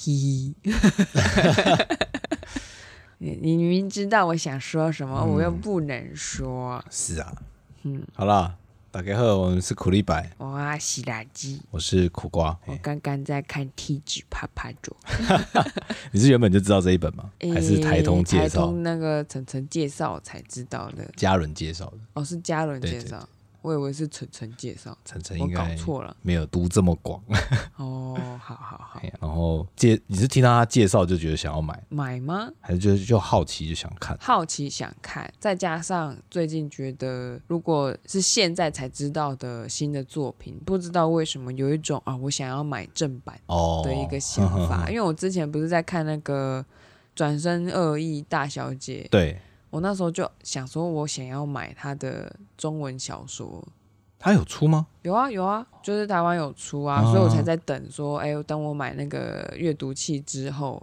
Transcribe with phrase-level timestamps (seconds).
[0.00, 1.86] 嘿嘿。
[3.18, 6.80] 你你明明知道我想说什么，嗯、我又不能说。
[6.88, 7.34] 是啊，
[7.82, 8.54] 嗯，好啦。
[8.90, 12.56] 大家好，我们是苦力白，我是垃圾，我是苦瓜。
[12.64, 14.96] 我刚刚在看《梯子啪啪桌》，
[16.10, 17.30] 你是原本就知道这一本吗？
[17.40, 18.42] 欸、还是台通介绍？
[18.42, 21.98] 台通那个晨晨介绍才知道的，家人介绍的。
[22.14, 23.28] 哦，是家人介绍。
[23.60, 27.20] 我以为是晨晨介绍，晨晨应该搞错了，没有读这么广。
[27.76, 29.02] 哦，好好好。
[29.20, 32.48] 然后介，你是听到他介绍就觉得想要买买吗？
[32.60, 34.16] 还是就就好奇就想看？
[34.20, 44.84] 好奇想看，再加上最近觉得，如果是现在才知道的新的作品，不知道为什么有一种啊，我想要买正版哦的一个想法。
[44.84, 46.62] 哦、因为我之前不是在看那个
[47.14, 49.40] 《转身恶意大小姐》对。
[49.70, 53.62] 我那时候就想说，我想要买他的中文小说，
[54.18, 54.86] 他有出吗？
[55.02, 60.82] 有啊有啊，就是台湾有出啊，啊，所以我才在等说，哎、欸，等我买那个阅读器之后，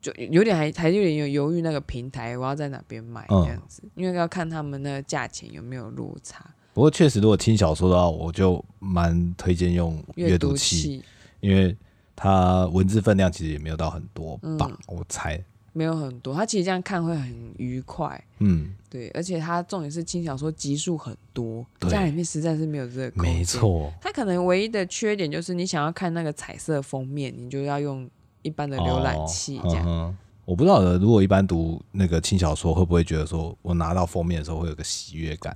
[0.00, 6.44] 就有点还还有点有犹豫那个平台，我要在哪边买这样子，嗯，因为要看他们那个价钱有没有落差。
[6.72, 11.02] 不过确实，如果听小说的话，我就蛮推荐用阅读器，
[11.40, 11.76] 因为
[12.14, 15.42] 它文字分量其实也没有到很多吧，嗯，我猜。
[15.76, 18.18] 没有很多，他其实这样看会很愉快。
[18.38, 23.34] 嗯，对，而且他重点是轻小说集数很多，家里面实在是没有这个空间。
[23.34, 28.08] 没错，他可能唯一的缺点就是你想要看那个彩色封面，你就要用
[28.40, 29.86] 一般的浏览器这样。
[29.86, 30.18] 哦嗯嗯。
[30.46, 35.54] 我不知道的，如果一般读那个轻小说，会不会觉得说我拿到封面的时候会有个喜悦感？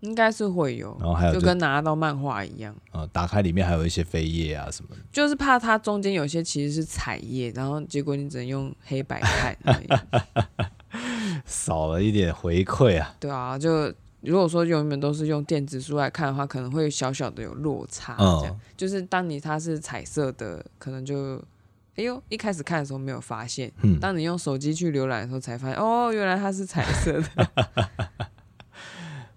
[0.00, 9.56] 应该是会有，然后还有就，就跟拿到漫画一样，呃，打开里面还有一些扉页啊什么的，就是怕它中间有些其实是彩页，然后结果你只能用黑白看，
[11.44, 13.14] 少了一点回馈啊。
[13.20, 18.16] 对啊，就如果说永远都是用电子书来看的话，可能会小小的有落差。
[18.16, 21.36] 这样，嗯、就是当你它是彩色的，可能就
[21.96, 27.48] 哎呦，一开始看的时候没有发现，嗯、当你用手机去浏览的时候才发现，哦，原来它是彩色的。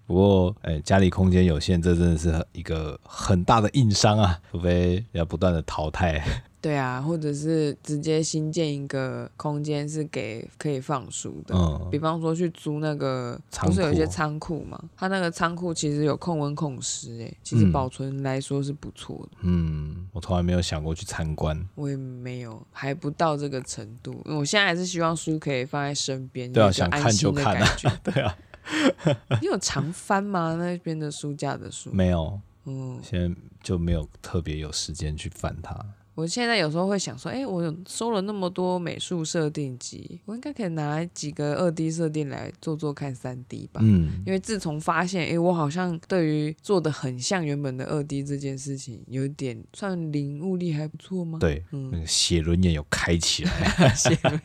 [0.06, 4.38] 不过，哎，家里空间有限，这真的是一个很大的硬伤啊！
[4.50, 6.22] 除非要不断的淘汰。
[6.60, 11.54] 对啊，或者是直接新建一个空间是给可以放书的。
[11.54, 14.82] 嗯，比方说去租那个，不是有一些仓库嘛？
[14.96, 19.38] 它那个仓库其实有控温控湿，哎，其实保存来说是不错的。
[19.42, 21.58] 嗯，我从来没有想过去参观。
[21.74, 24.22] 我也没有，还不到这个程度。
[24.24, 27.68] 我现在还是希望书可以放在身边，对啊，想看就看啊，
[28.02, 28.34] 对啊。
[29.40, 30.56] 你有常翻吗？
[30.56, 35.78] 那边的书架的书没有，嗯，现在就没有特别有时间去翻它。
[36.14, 43.80] 我现在有时候会想说，哎、欸，我有收了那么多美术设定集，我应该可以拿几个二 D 设定来做做看三 D 吧。
[43.82, 51.40] 嗯，因为自从发现，哎、欸，我好像对于做的很像原本的二 D 这件事情，有点算领悟力还不错吗？
[51.40, 54.40] 对，嗯，那个写轮眼有开起来， 写轮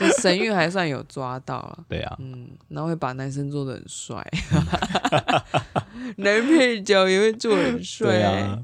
[0.00, 1.84] 就神韵还算有抓到了。
[1.88, 4.26] 对啊，嗯，然后会把男生做的很帅，
[6.16, 8.08] 男配角也会做很 帅。
[8.08, 8.58] 对啊，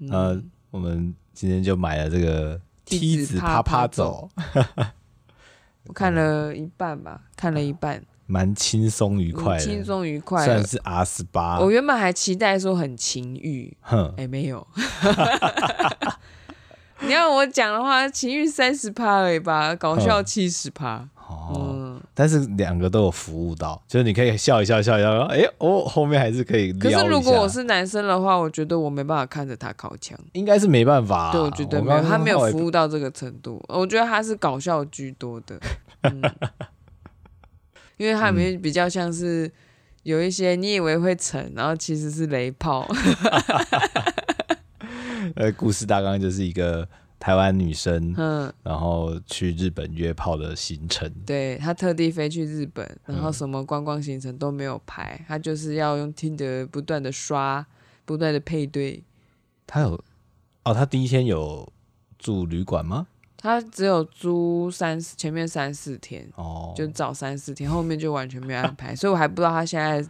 [0.00, 1.14] 嗯、呃，我们。
[1.38, 4.28] 今天就买了这个梯子啪啪走，
[5.84, 10.44] 我看了一半吧，看了一半，蛮轻松愉快的，轻松愉快。
[10.44, 14.66] 虽然是 R 十八，我原本还期待说很情欲，哼，哎，没有。
[17.06, 21.08] 你要我讲的话，情欲三十趴而已吧，搞笑七十趴。
[21.28, 26.72] 哦、嗯，但是两个都有服务到，就是你可以笑一笑，笑一笑，哎、欸，哦，后面还是可以。
[26.72, 31.32] 可是如果我是男生的话，我觉得我没办法看着他靠墙，应该是没办法、啊。
[31.32, 33.62] 对，我觉得没有，他没有服务到这个程度。
[33.68, 35.60] 我觉得他是搞笑居多的，
[36.04, 36.22] 嗯、
[37.98, 39.52] 因为他里面比较像是
[40.02, 42.88] 有一些你以为会沉，然后其实是雷炮。
[45.36, 46.88] 呃，故事大纲就是一个。
[47.20, 57.66] 台湾女生，嗯，然后去日本约炮的行程，对，她特地飞去日本，然后什么观光行程都没有排，她、嗯、就是要用听的不断的刷，
[58.04, 59.02] 不断的配对。
[59.66, 60.00] 她有，
[60.62, 61.72] 哦，她第一天有
[62.20, 63.08] 住旅馆吗？
[63.36, 70.08] 她只有租三前面三四天，哦，就早三四天，后面就完全没有安排，所以我还不知道她现在。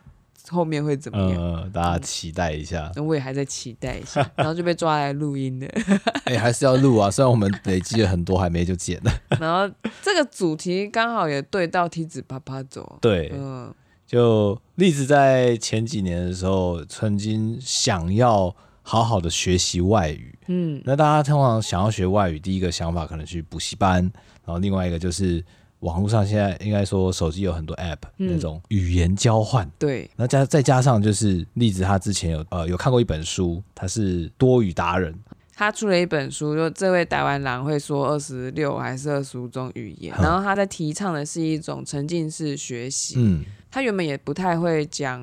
[0.50, 1.42] 后面会怎么样？
[1.42, 2.90] 呃，大家期待一下。
[2.94, 5.66] 那、嗯、我也还在期待一下， 然后就被抓来录音了。
[6.24, 7.10] 哎、欸，还是要录啊！
[7.10, 9.12] 虽然我们累积了很多，还没就剪了。
[9.40, 12.98] 然后这个主题刚好也对到梯子啪啪走。
[13.00, 13.72] 对，嗯，
[14.06, 20.38] 就栗子在前几年的时候，曾经想要好好的学习外语。
[20.46, 24.02] 嗯，那大家通常想要学外语，第一个想法可能去补习班，
[24.44, 25.44] 然后另外一个就是。
[25.80, 35.14] 网络上现在应该说手机有很多 App、嗯、那种语言交换，对，那加再加上就是例子他之前有呃有看过一本书，他是多语达人，
[35.54, 43.14] 他出了一本书，就这位台湾人会说二十六还是二十五种语言，然后他在提倡的是一种沉浸式学习。
[43.16, 43.44] 嗯。
[43.70, 45.20] 他原本也不太会讲，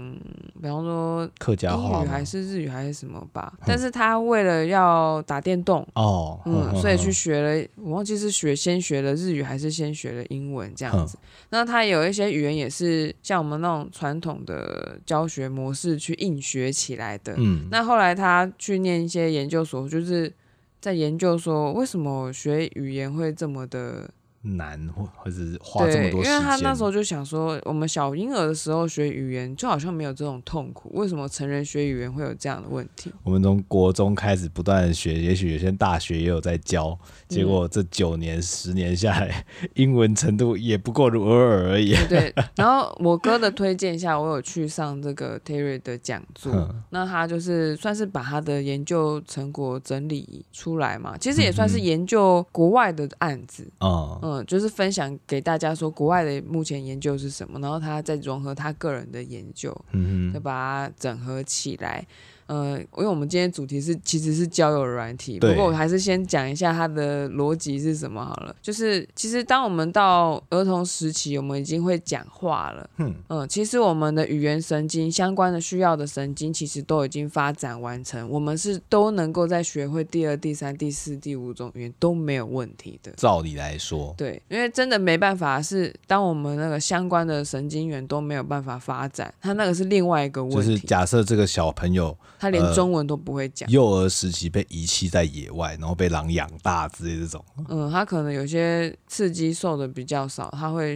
[0.61, 11.17] 比方说客家话英语还是日语还是什么吧，但是他为了要打电动哦，嗯，所以去学了，我忘记是学先学了日语还是先学了英文这样子。
[11.49, 17.33] 那他有一些语言也是像我们那种传统的教学模式去硬学起来的。
[17.37, 20.31] 嗯，那后来他去念一些研究所，就是
[20.79, 24.09] 在研究说为什么学语言会这么的。
[24.45, 33.11] 难或或者是花这么多时间，因为他那时候就想说，我们小婴儿的时候学语言就好像没有这种痛苦，为什么成人学语言会有这样的问题？
[33.23, 36.95] 我们从国中开始不断的学，也许有些大学也有在教，
[37.27, 39.43] 结果这九年、嗯、十年下来，
[39.73, 41.95] 英文程度也不过如尔尔而已。
[42.07, 54.34] 对， 然后我哥的推荐下，我有去上这个 Terry 的讲座，嗯、那他就是算是把他的研究成果整理出来嘛，其实也算是研究国外的案子，嗯嗯。
[54.34, 60.51] 嗯，就是分享给大家说，国外的目前研究是什么，然后他再融合他个人的研究，嗯，再把
[60.87, 62.05] 它整合起来。
[62.47, 68.55] 呃，因为我们今天主题是其实是交友软体，不过我还是先讲一下它的逻辑是什么好了。
[68.61, 72.89] 就是其实当我们到儿童时期，我们已经会讲话了。
[72.97, 83.11] 嗯嗯，其实我们的语言神经相关的需要的神经，其实都已经发展完成，我们是都能够在学会第二、第三、第四、第五种语言都没有问题的。
[83.17, 90.55] 照理来说，对，因为真的没办法是当我们那个相关的神经元都没有办法发展，它那个是另外一个问题。
[90.57, 92.15] 就是假设这个小朋友。
[92.45, 97.43] 他连中文都不会讲，呃，幼儿时期被遗弃在野外，然后被狼养大之类这种。
[97.69, 100.95] 嗯，他可能有些刺激受的比较少，他会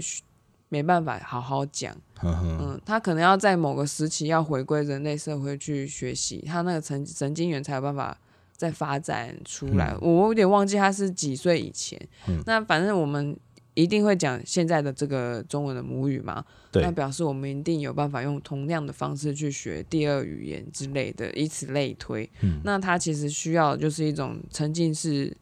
[0.70, 1.92] 没办法好好讲。
[2.16, 8.16] 呵呵嗯，他可能要在某个时期要回归人类社会去学习，他那个神神经元才有办法
[8.56, 9.98] 再发展出来。
[10.02, 12.00] 嗯、我有点忘记他是几岁以前。
[12.28, 13.36] 嗯、那反正我们。
[13.82, 16.44] 一定会讲现在的这个中文的母语嘛？
[16.72, 22.30] 对，那表示我们一定有办法用同样的方式去学第二语言之类的，以此类推。
[22.42, 25.36] 嗯，那它其实需要就是一种沉浸式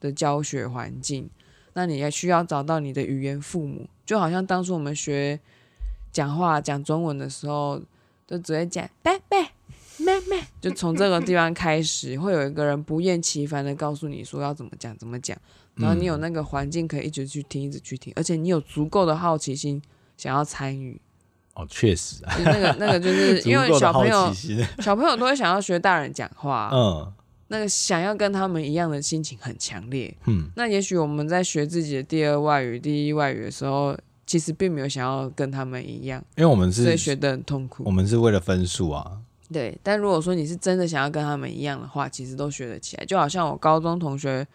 [0.00, 1.28] 的教学环境。
[1.74, 5.38] 那你也需要找到你的语言父母，就好像当初我们学
[6.10, 7.80] 讲话讲中文的时候，
[8.26, 9.52] 就只会讲拜拜
[9.98, 15.38] 妹妹， 就从这个地方开始，会有一个人不厌其烦的告诉你说要怎么讲，怎么讲。
[15.76, 19.80] 然后你有那个环境可以一直去听，一直去听，而且你有足够的好奇心
[20.16, 21.00] 想要参与。
[21.54, 24.32] 哦，确实啊，那个那个就是 因为小朋友
[24.80, 27.12] 小朋友都会想要学大人讲话，嗯，
[27.48, 33.94] 那个想要跟他们一样的心情很强烈，嗯，那也许我们在学自己的第二外语、第一外语的时候，
[34.26, 39.18] 其实并没有想要跟他们一样，因为我们是所以学的很痛苦，我们是为了分数啊，
[39.52, 39.78] 对。
[39.82, 44.46] 但如果说你是真的想要跟他们一样的话，其实都学得起来，就好像我高中同学。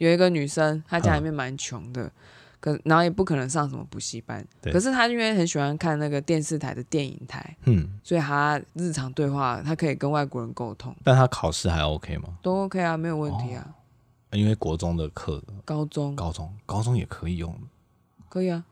[0.00, 2.10] 有一个女生，她家里面蛮穷的，
[2.58, 4.42] 可然后也不可能上什么补习班。
[4.62, 10.96] 对可是她因为很喜欢看那个电视台的电影台，嗯，所以她日常对话，她可以跟外国人沟通。
[11.04, 12.38] 但她考试还 OK 吗？
[12.40, 13.74] 都 OK 啊，没有问题啊。
[14.30, 17.54] 哦、因为国中的课，高中，高中，高中也可以用，
[18.28, 18.64] 可以啊。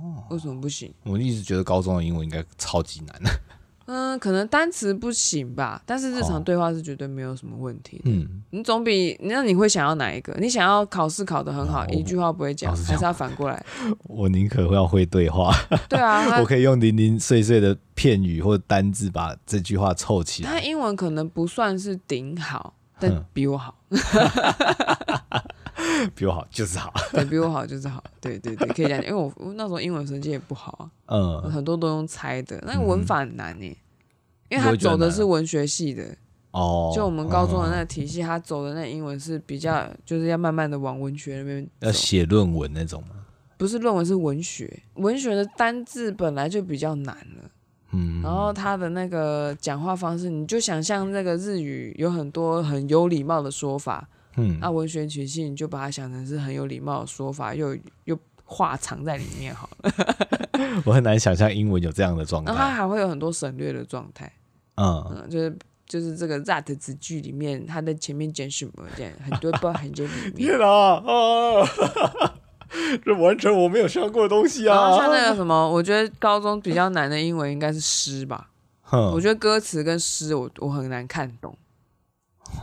[0.00, 0.92] 哦，为什么不行？
[1.04, 3.30] 我一直觉得高中的英文应该超级难的。
[3.94, 8.04] 嗯，可能单词不行吧，但是日常对话是绝对没有什么问题的。
[8.10, 10.34] 嗯，你总比那你会想要哪一个？
[10.40, 13.62] 你想要考试考得很好，一句话不会讲，还是要反过来？
[14.08, 15.54] 我宁可要会对话。
[15.90, 20.50] 对啊，我可以用零零碎碎的片语或单字把这句话凑起来。
[20.50, 23.74] 他英文可能不算是顶好，但比我好。
[26.22, 29.10] 比我好就是好，对，比我好就是好，对对对，可以这样讲。
[29.10, 33.76] 因为我我那时候英文成绩也不好啊，嗯，很多都用猜的，那个文法很难呢，嗯、
[34.50, 36.16] 因为他走的是文学系的。
[36.52, 43.16] 哦，就我们高中的那个体系，他走的那英文是比较就是要慢慢的往文学那边，要写论文那种吗？
[43.56, 47.50] 不是论文，是文学，文学的单字本来就比较难了，
[47.90, 54.08] 嗯，然后他的那个讲话方式，你就想象那个日语有很多很有礼貌的说法。
[54.36, 59.92] 嗯，那文学曲线你就把它想成是很有礼貌的说法，又又话藏在里面好了。
[60.84, 62.52] 我很难想象英文有这样的状态。
[62.52, 64.32] 然后它还会有很多省略的状态。
[64.76, 70.34] 嗯，嗯，就是就是这个 that 子句里面，它的前面讲什么这样，很多不很久里面。
[70.34, 71.68] 天哪啊！
[73.04, 74.74] 这完全我没有学过的东西啊！
[74.74, 78.48] 然后像那个什么，我觉得高中比较难的英文应该是诗吧。
[78.80, 81.54] 哼我觉得歌词跟诗，我我很难看懂。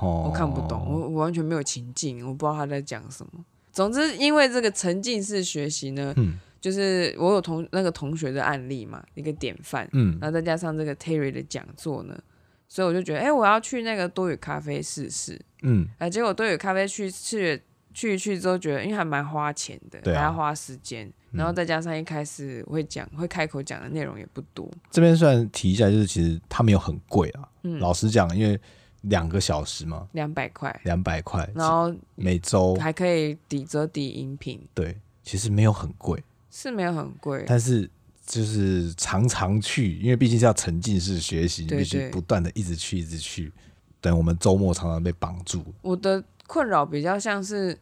[0.01, 3.31] 我看不懂，我我完全没有情境，我不知道他在讲什么。
[3.71, 12.19] 总之，因为这个沉浸式学习呢，嗯、就是我有同那个同学的案例嘛，一个典范，嗯，然后再加上这个 Terry 的讲座呢，
[12.67, 15.39] 所以我就觉得，哎、欸，我要去那个多语咖啡试试。
[15.61, 17.61] 嗯，哎，结果多语咖啡去去
[17.93, 24.69] 去去之后，觉得因为还蛮花钱的，还要花时间，然后再加上一开始会讲会开口讲的内容也不多。
[24.89, 27.47] 这边虽然提一下，就是其实它没有很贵啊。
[27.63, 28.59] 嗯，老实讲，因为
[29.01, 34.65] 两个小时吗，两百块，两百块，然后每周还可以抵折抵饮品。
[34.73, 37.89] 对，其实没有很贵，是没有很贵，但是。
[38.29, 43.51] 就是常常去，因为毕竟是要沉浸式学习，你必须不断的一直去，一直去。
[43.99, 45.65] 等我们周末常常被绑住。
[45.81, 47.75] 我的困扰比较像是，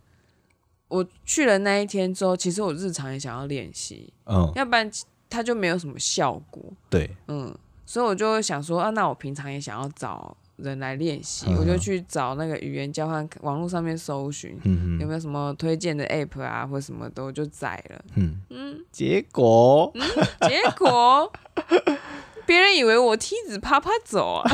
[0.88, 4.90] 我去了那一天之后，其实我日常也想要练习，嗯，要不然
[5.30, 6.64] 它就没有什么效果。
[6.90, 7.54] 对，嗯，
[7.86, 10.38] 所以我就会想说，啊，那我平常也想要找。
[10.58, 14.58] 人来练习，嗯、我就去找那个语言交换，网络上面搜寻，
[15.00, 18.04] 有没有什么推荐的 app 啊，或什么的，我就载了。
[18.16, 20.02] 嗯嗯，结果，嗯、
[20.50, 21.32] 结果，
[22.46, 24.52] 别人以为我梯子啪啪走啊。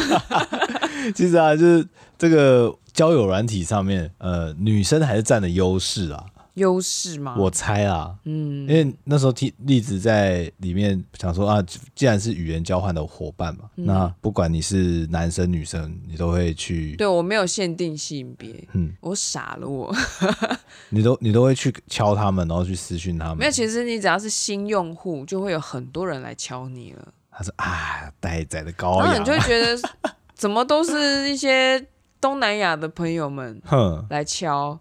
[1.15, 6.25] 其实啊，就是这个交友软体上面，呃，女生还是占了优势啊。
[6.55, 7.35] 优势吗？
[7.37, 11.63] 我猜啊，嗯，因为那时候听例子在里面想说啊，
[11.95, 16.95] 既然是语言交换的伙伴嘛，嗯、那不管你是男生女生，你都会去。
[16.95, 19.93] 对，我没有限定性别，嗯，我傻了我。
[20.89, 23.37] 你都你都会去敲他们，然后去私讯他们。
[23.37, 27.07] 没有，其实你只要是新用户，就会有很多人来敲你了。
[27.31, 29.75] 他说啊，待宰的羔羊，然后你就会觉得
[30.35, 31.83] 怎么都是一些
[32.21, 33.59] 东南亚的朋友们
[34.09, 34.79] 来敲。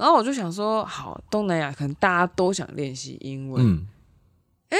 [0.00, 3.86] 然后我就想说，好，东南亚可能大家都想练习英文，嗯，
[4.70, 4.78] 哎，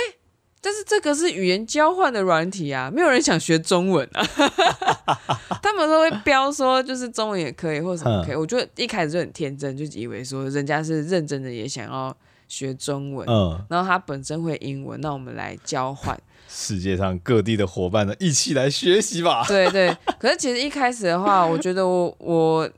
[0.62, 4.24] 但是这个是语言交换的软体啊，没有人想学中文啊。
[5.62, 8.34] 他们都会标说，就是中文也可以，或者什么可以。
[8.34, 12.16] 嗯、我就一开始就很天真，就以为说人家是认真的，也想要
[12.48, 13.28] 学中文。
[13.28, 16.18] 嗯，然后他本身会英文，那我们来交换。
[16.48, 19.44] 世界上各地的伙伴呢，一起来学习吧。
[19.46, 22.70] 对对，可是其实一开始的话，我觉得我我。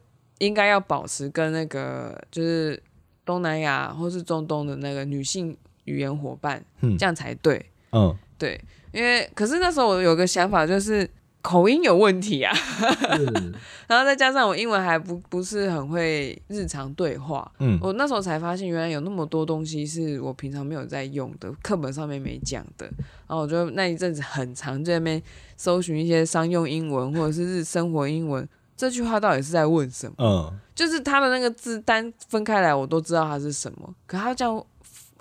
[0.42, 2.80] 应该要保持跟那个就是
[3.24, 7.64] 东南亚或是中东的那个女性语言伙伴，嗯，这样才对。
[7.92, 11.08] 嗯，对，因为可是那时候我有个想法，就是
[11.40, 12.52] 口音有问题啊。
[13.10, 13.54] 嗯、
[13.86, 22.86] 然后再加上我英文还不不是很会日常对话，嗯，我那时候才发现原来有那么多东西是我平常没有在用的，课本上面没讲的。
[23.28, 25.22] 然后我就那一阵子很常在那边
[25.56, 28.48] 搜寻一些商用英文或者是日生活英文。
[28.82, 30.14] 这句话到底是在问什么？
[30.18, 33.94] 嗯，就是他的那个字单分开来，我都知道他是什么。
[34.08, 34.66] 可他这样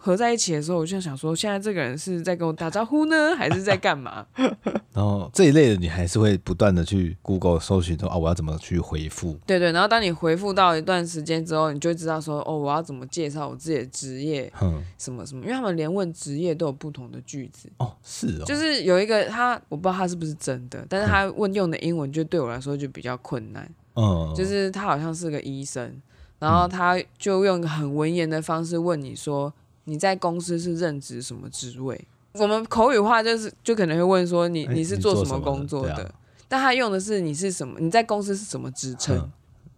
[0.04, 4.26] 合在一起的时候，我就想说，现在这个人是在跟我打招呼呢，还是在干嘛？
[4.92, 9.38] 然后这一类的，你还是会不断的去 Google 搜寻说啊，我要怎么去回复？
[9.46, 9.72] 对对。
[9.72, 14.52] 然后当你回复到一段时间之后，你就知道说，哦，我要怎么介绍我自己的职业？
[14.60, 15.44] 嗯，什么什么？
[15.44, 17.70] 因为他们连问职业都有不同的句子。
[17.78, 18.44] 哦，是哦。
[18.44, 23.72] 就是有一个他，我不知道他是不是真的，但是他问用的英文，就对我来说就比较困难。
[23.96, 26.02] 嗯，就是他好像是个医生，
[26.40, 29.54] 然后他就用一个很文言的方式问你说。
[29.92, 32.08] 你在公司是任职什么职位？
[32.36, 36.06] 我们口语化就是就可能会问说你你是做什么工作的？
[36.06, 36.12] 啊、
[36.48, 37.78] 但他用的是你是什么？
[37.78, 39.30] 你在公司是什么职称？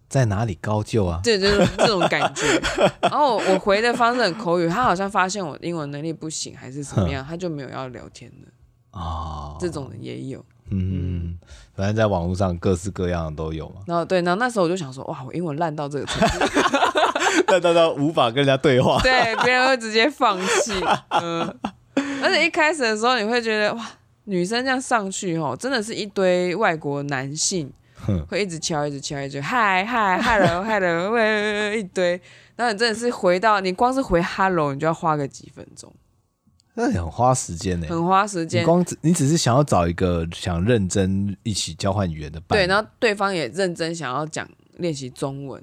[0.08, 1.18] 在哪里高就啊？
[1.24, 2.46] 对，就是这种感觉。
[3.02, 8.48] 然后我回的方式很口语，他好像发现我英文能力不行还是怎么样，他就没有要聊天了。
[8.92, 10.44] 哦，这种人也有。
[10.70, 11.36] 嗯，
[11.74, 13.80] 反正在网络上各式各样的都有嘛。
[13.86, 16.46] 然后对，然后那时候我就想说，哇，我英文烂到这个程度。
[17.48, 20.72] 烂到到无法跟人家对话，对，别人会直接放弃。
[21.10, 21.54] 嗯，
[22.22, 23.90] 而且一开始的时候，你会觉得哇，
[24.24, 27.72] 女生这样上去哦，真的是一堆外国男性，
[28.28, 32.20] 会一直敲，一直敲，一直嗨嗨，hello，hello，喂，一堆。
[32.56, 35.92] 然后你真的是回到你光是回 hello，你就要花个几分钟，
[36.74, 38.62] 那很花时间呢，很花时间。
[38.62, 45.60] 你光你只是想要找一个想认真一起交换语言的伴，对，然后对方也认真想要讲练习中文。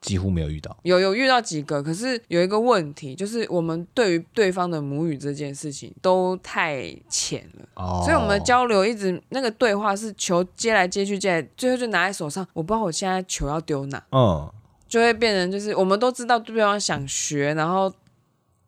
[0.00, 14.48] 几乎没有遇到，有有遇到几个，可是有一个问题，就是我们对于对方的母语这件事情都太浅了，哦、所以我们的交流一直那个对话是球接来接去接来，最后就拿在手上，我不知道我现在球要丢哪，嗯，
[14.86, 17.92] 就会变成就是我们都知道对方想学，然后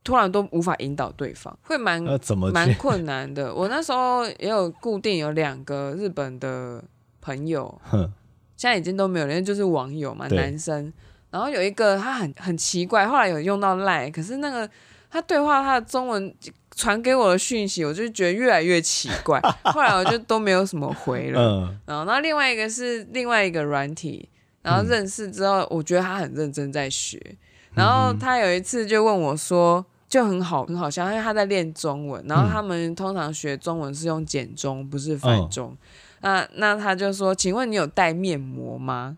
[0.02, 3.54] 突然都无法引导对方，会蛮怎么蛮困难的。
[3.54, 6.82] 我那时候也有固定有两个日本的
[7.20, 8.12] 朋友， 哼。
[8.56, 10.92] 现在已经都没有了，因为，就是网友嘛，男生。
[11.30, 14.68] 然后有一个他很很奇怪，后来有用到 Line，可是那个
[15.10, 16.34] 他对话他的中文
[16.74, 19.40] 传给我的讯息，我就觉得越来越奇怪。
[19.64, 21.40] 后来我就都没有什么回了。
[21.40, 24.28] 嗯、然后那另外一个是另外一个软体，
[24.62, 27.20] 然后认识之后，我觉得他很认真在学。
[27.24, 27.36] 嗯、
[27.76, 35.76] 然后他有一次就问我说，就很好很好笑，因为他在练中文，然后他们通常学中文是用简中，不是繁中。
[36.22, 39.16] 嗯、那那他就说，请问你有带面膜吗？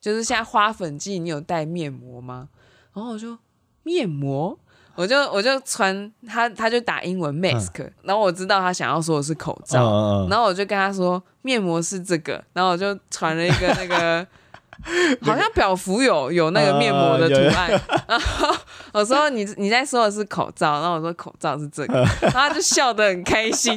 [0.00, 2.48] 就是现在花粉季，你有带面膜吗？
[2.94, 3.36] 然后我就
[3.82, 4.58] 面膜，
[4.94, 14.26] 我就我就传他，他就打英文 mask，、嗯、然后我知道他想要说的是口罩，嗯嗯、然后我就跟他说面膜是这个，然后我就传了一个那个。
[15.22, 17.68] 好像表服有有那个面膜的图案，
[18.06, 18.54] 然后
[18.92, 23.76] 我说你你在说的是口罩，然后我说口罩是这个， 然后他就笑得很开心，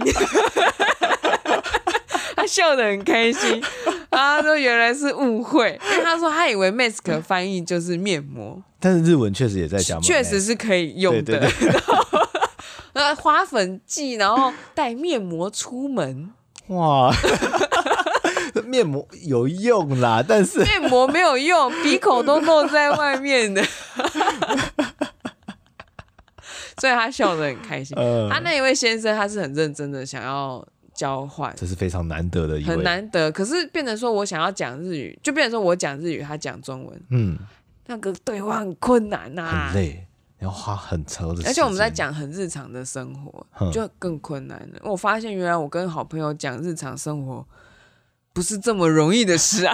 [2.42, 3.62] 他笑得很开心，
[4.10, 11.40] 然后他说原来是误会，因为他说他以为 mask 翻译就是面膜，但是日文确实也在讲，确实是可以用的。
[11.40, 11.70] 对对对
[12.94, 16.32] 然后呃花粉剂，然后带面膜出门，
[16.70, 17.14] 哇。
[18.66, 23.64] 面膜有用啦，但是 面膜没有用，鼻孔都露在外面的，
[26.78, 27.96] 所以他笑得很开心。
[27.98, 30.66] 呃、他那一位先生，他是很认真的想要
[31.02, 33.32] 交换，这是非常难得的很难得。
[33.32, 37.36] 可是变成说我想要讲日语，就变成说我讲日语，他讲中文，嗯，
[37.88, 40.06] 那个对话很困难呐、啊，很累，
[40.38, 41.50] 要花很长的时间。
[41.50, 44.82] 而且我们在讲很日常的生活，就更困难了。
[44.84, 47.44] 我发现原来我跟好朋友讲日常生活。
[48.34, 49.74] 不是这么容易的事啊！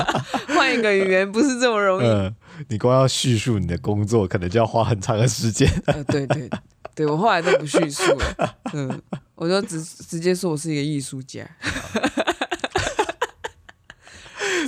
[0.56, 2.06] 换一个语言不是这么容易。
[2.06, 2.34] 嗯，
[2.68, 5.70] 你光要叙述你的工作，可能就要花很长的时间。
[5.84, 6.48] 呃，对对
[6.96, 8.56] 对，我后来都不叙述了。
[8.72, 9.02] 嗯，
[9.38, 11.48] 我就直 直接说我是一个艺术家。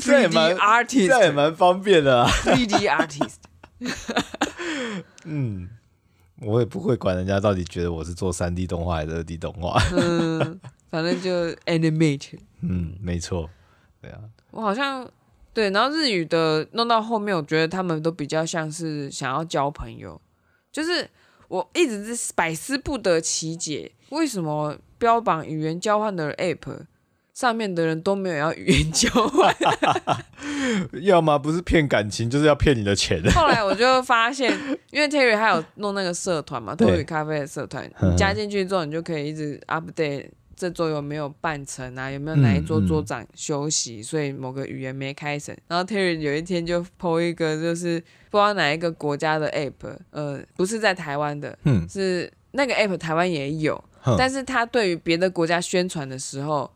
[0.00, 2.30] 这也蛮 artist，这也蛮方便的啊。
[2.44, 3.36] 3D artist。
[5.24, 5.68] 嗯，
[6.40, 9.78] 我也不会管人家到底觉得我是做三 D 动画还是二 D 动画。
[9.92, 10.58] 嗯。
[10.90, 11.30] 反正就
[11.66, 13.48] animate，嗯，没错，
[14.02, 14.18] 对啊，
[14.50, 15.08] 我好像
[15.54, 20.20] 对，然后日语的弄到后面，我觉得他们都比较像是想要交朋友，
[20.72, 21.08] 就是
[21.50, 26.78] 我一直是百思不得其解，为什么标榜语言交换的 app
[27.34, 29.52] 上面的人都没有要语言交换，
[31.02, 33.20] 要么不是骗感情，就是要骗你的钱。
[33.34, 34.56] 后来我就发现，
[34.92, 40.28] 因为 Terry 还有弄那个社团嘛，对托语咖啡的社团，你加进去之后，你就可以一直 update。
[40.60, 42.10] 这周有没有办成啊？
[42.10, 43.96] 有没有哪一桌桌长休息？
[43.96, 45.56] 嗯嗯、所以某个语言没开成。
[45.66, 56.70] 然后 Terry 有一天就 po 一个，就是不知道哪一个国家的 app，呃，不是在台湾的，嗯、是那个 app 台湾也有，嗯、但是他对于别的国家宣传的时候，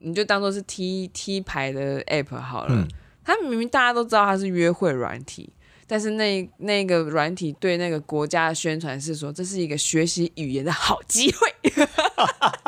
[0.00, 2.86] 你就当做是 T T 牌的 app 好了。
[3.24, 5.50] 他、嗯、明明大家都知道他是约会软体，
[5.86, 11.48] 但是那那个软体对那个国家的宣传是说，这是一个学习语言的好机会。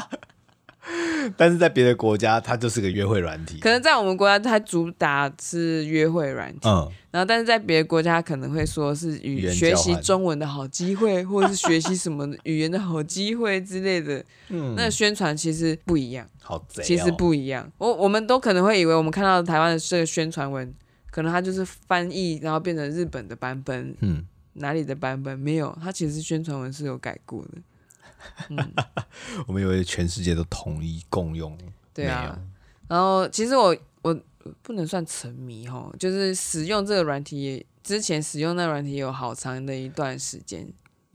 [1.37, 3.59] 但是在别的国家，它就是个约会软体。
[3.59, 6.69] 可能在我们国家，它主打是约会软体。
[6.69, 6.91] 嗯。
[7.11, 14.25] 然后，但是在别的国家，可能会说是语学习中文的好机会，或者是学习什么语言的好机会之类的。
[14.49, 14.75] 嗯。
[14.77, 16.27] 那宣传其实不一样。
[16.41, 16.85] 好贼哦。
[16.85, 17.71] 其实不一样。
[17.79, 20.73] 我我们都可能会以为，我们看到台湾的这个宣传文，
[21.11, 23.95] 可能它就是翻译，然后变成日本的版本。
[24.01, 24.25] 嗯。
[24.55, 25.75] 哪里的版本没有？
[25.83, 27.59] 它其实宣传文是有改过的。
[28.51, 28.75] 嗯，
[29.47, 31.57] 我们以为全世界都统一共用，
[31.95, 32.39] 对啊。
[32.89, 34.19] 然后其实我我
[34.63, 40.69] 不能算沉迷哈，就是使用这个软体也，之前使用那个软体有好长的一段时间。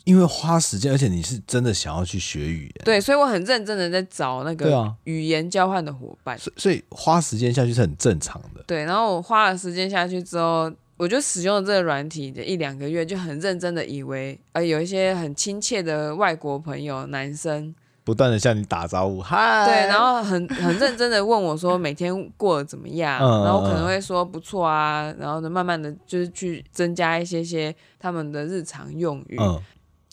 [0.05, 8.63] 因为花时间，而且你是真的想要去学语言，对，所以我很认真的在找那个语言交换的伙伴，所以所以花时间下去是很正常的。
[8.65, 10.71] 对，然后我花了时间下去之后。
[10.97, 29.38] 我就使用了这个软体的一两个月，就很认真的以为，呃，有一些很亲切的外国朋友，男生，不断的向你打招呼，嗨，对，然后很 很认真的问我说每天过得怎么样，然后我可能会说不错啊，然后呢，慢慢的就是去增加一些些他们的日常用语。
[29.39, 29.62] 嗯，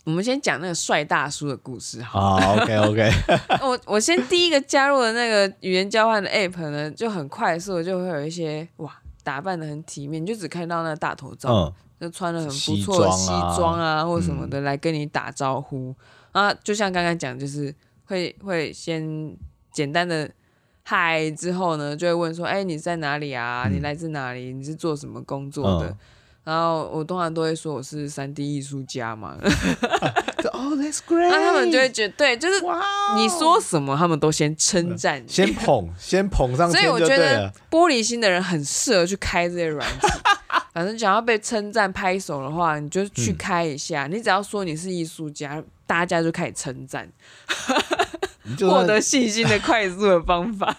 [0.03, 3.11] 我们先讲那个帅大叔的故事好，好，OK OK。
[3.63, 8.93] 我我先第一个加入的那个语言交换的 App 呢，就很快速，就会有一些哇。
[9.25, 15.93] 打扮的很体面，你就只看到那大头照，嗯、就穿得很不错的西装啊，啊或什么的来跟你打招呼、
[16.33, 16.53] 嗯、啊。
[16.63, 17.73] 就像刚刚讲，就是
[18.05, 19.35] 会会先
[19.71, 20.29] 简单的
[20.83, 23.63] 嗨之后呢，就会问说：“哎、欸，你在哪里啊？
[23.65, 24.53] 嗯、你来自哪里？
[24.53, 25.97] 你是做什么工作的？”
[26.45, 29.37] 嗯、然后我通常都会说我是三 D 艺术家嘛。
[30.53, 31.27] 哦、oh,，That's great！
[31.27, 32.61] 那他们就会觉得，对，就是
[33.15, 36.71] 你说什么，他们都先称赞，先捧， 先捧上。
[36.71, 40.07] 所以我觉得玻璃心的人很适合去开这些软体。
[40.71, 44.07] 反正想要被称赞、拍手的话，你就去开一下。
[44.07, 47.11] 嗯、你只要说你是艺术家，大家就开始称赞，
[48.61, 50.75] 获得信心的快速的方法。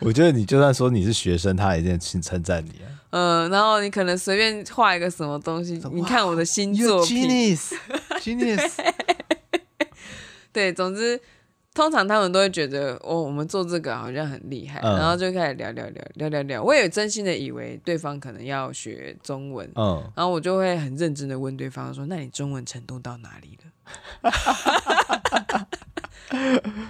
[0.00, 2.97] 我觉得你就算说你是学生，他也一定称称赞你啊。
[3.10, 8.92] 嗯，然后你可能随便画一个什么东西，你看我的新作品，Genius，Genius，
[10.52, 11.18] 对，总之
[11.74, 16.62] 通常他们都会觉得哦，我们做这个好像很厉害，嗯、然后就开始聊聊聊聊聊聊。
[16.62, 23.70] 我也真心的以为对方可能要学中文，嗯，然后我就会很认真的问对方说：“那你中文程度到哪里了？”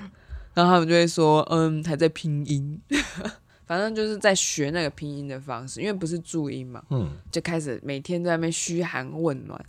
[0.54, 2.80] 然后他们就会说：“嗯，还在拼音。”
[3.68, 9.64] 反正就是在学那个拼音的方式，因为不是注音嘛，嗯，就开始每天在那边嘘寒问暖。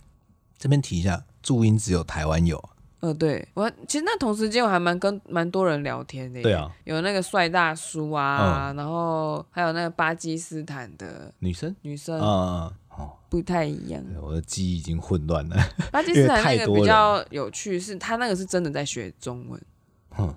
[0.58, 2.58] 这边提一下，注音只有台湾有。
[3.00, 14.04] 呃，对我其实那同时间我还蛮跟蛮多人聊天的，对啊，有那个帅大叔啊，嗯、然后还有那个巴基斯坦的女生，女生，啊哦，不太一样。
[14.20, 15.56] 我的记忆已经混乱了。
[15.90, 19.58] 巴基斯坦那个比较有趣，是他那个是真的在学中文。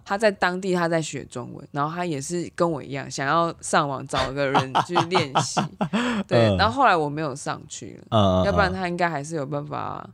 [0.05, 5.61] 他在当地，他在学中文，然后他也是跟我一样，想要上网找个人 去练习。
[6.27, 10.07] 对，然后后来我没有上去了，嗯、要不然他应该还是有办法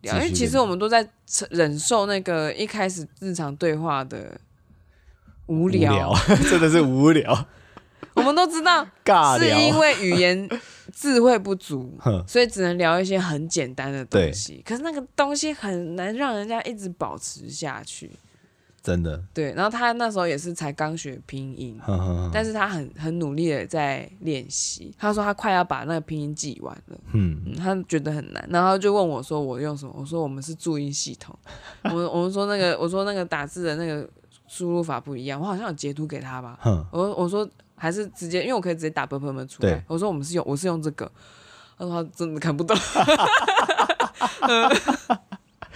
[0.00, 0.14] 聊。
[0.16, 1.08] 因为其实我们都在
[1.50, 4.38] 忍受那个一开始日常对话的
[5.46, 6.12] 无聊
[6.50, 7.46] 真的是无聊。
[8.14, 8.86] 我们都知道，
[9.38, 10.46] 是因为语言
[10.92, 14.62] 智慧不足，所以只能聊一些很简单的东西。
[14.66, 18.10] 可是那个东西很难让人家一直保持下去。
[18.82, 21.80] 真的，对，然后他那时候也是才刚学拼音，
[22.32, 24.92] 但是他很很努力的在练习。
[24.98, 29.94] 他说他快要把那个拼音记完了，嗯，他觉得很难，然后就问我说我用什么？
[29.96, 31.38] 我说我们是注音系统，
[31.84, 34.08] 我我们说那个我说那个打字的那个
[34.48, 36.58] 输入法不一样，我好像有截图给他吧，
[36.90, 41.08] 我我说还是直接，因为我可以直接打“宝宝”出来，我说我们是用我是用这个，
[41.78, 42.76] 他说他真的看不懂。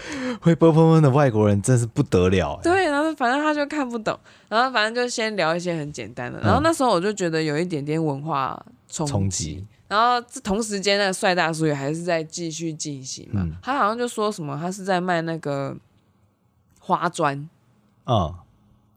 [0.40, 2.58] 会啵啵啵的外国人真是不得了。
[2.62, 6.40] 对，然后反正他就看不懂，然后反正就先聊一些很简单的。
[6.40, 9.54] 然后那时候我就觉得有一点点文化冲击。
[9.54, 13.42] 击然后同时间那个帅大叔也还是在继续进行嘛。
[13.44, 15.76] 嗯、他好像就说什么，他是在卖那个
[16.80, 17.48] 花砖
[18.04, 18.34] 啊，嗯、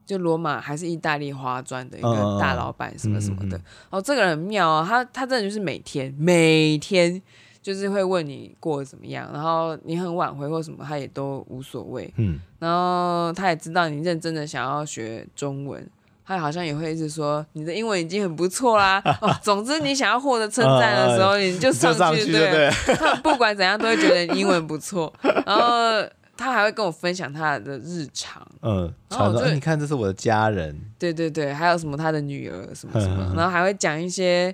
[0.05, 3.57] 就罗马还是意大利花砖的一个大老板什么什么的。
[3.57, 7.21] 嗯嗯嗯、哦，这个人很妙啊，他他真的就是每天每天。
[7.69, 12.11] 就是会问你过得怎么样，然后你很晚回或什么，他也都无所谓。
[12.17, 15.87] 嗯，然后他也知道你认真的想要学中文，
[16.25, 18.99] 他好像也会一直说你的英文已经很不错啦。
[19.21, 25.13] 哦，总之你想要获得称赞的时候，你就上去，对，他不管怎样都会觉得你英文不错。
[25.21, 26.03] 然后
[26.35, 34.47] 他还会跟我分享他的日常，嗯，然后说你看这是我的家人，对对对，还有什么他的女儿什么什么，然后还会讲一些，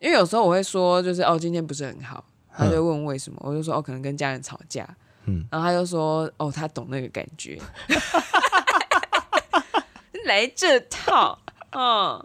[0.00, 2.24] 因为有时候我会说就是哦今天不是很好。
[2.58, 4.84] 他就问为什么，我就说哦，可能跟家人吵架，
[5.26, 7.56] 嗯，然后他就说哦，他懂那个感觉，
[10.26, 11.38] 来这套，
[11.70, 12.20] 嗯，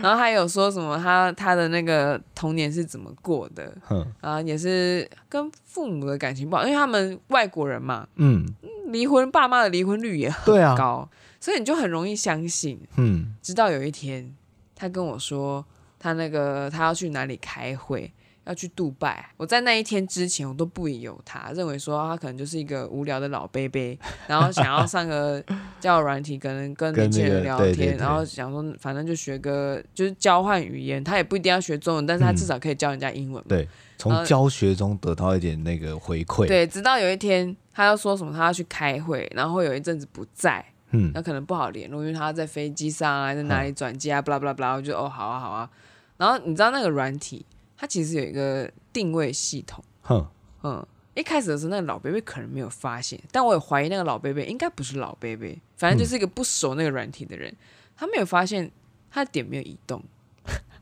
[0.00, 8.46] 然后还有说什么他他的那个童年是怎么过的，嗯，啊，也是跟父母的感情不好，因为他们外国人嘛，嗯，
[8.86, 11.08] 离婚爸妈的离婚率也很高，啊、
[11.38, 14.34] 所以你就很容易相信，嗯，直到有一天
[14.74, 15.62] 他跟我说
[15.98, 18.10] 他那个他要去哪里开会。
[18.46, 25.42] 要去杜拜，我在那一天之前，我都不疑有他，认为说他可能就是一个无聊的老 baby，，然后想要上个
[25.80, 33.42] 叫软体，可能跟年轻人聊天，然后想说反正就学个就是交换语言，他也不一定要学中文，但是他至少可以教人家英文。
[33.48, 36.46] 对，从教学中得到一点那个回馈。
[36.46, 45.68] 对，直到有一天他要说什么，他要去开会，然后有一阵子不在，嗯，那可能不好联络，因为他在飞机上啊，在哪里转机啊，巴拉巴拉巴拉，我就哦，好啊好啊，
[46.16, 47.44] 然后你知道那个软体。
[47.76, 50.26] 它其实有一个定位系统，哼，
[50.62, 57.56] 嗯，一开始的时候，那个老贝贝可能没有发现，但我也怀疑那个老贝贝应该不是老贝贝，反正就是一个不熟那个软体的人，嗯、
[57.96, 58.70] 他没有发现
[59.10, 60.02] 他的点没有移动，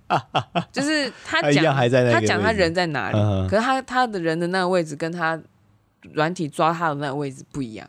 [0.70, 5.40] 就是他讲他讲他人在哪里，可是他他的人的那个位置跟他
[6.12, 7.88] 软体抓他的那个位置不一样，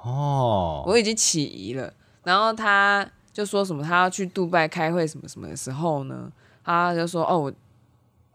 [0.00, 6.30] 哦，我已经起疑了，然后他就说什么他要去杜拜开会什么什么的时候呢，
[6.64, 7.52] 他就说哦我。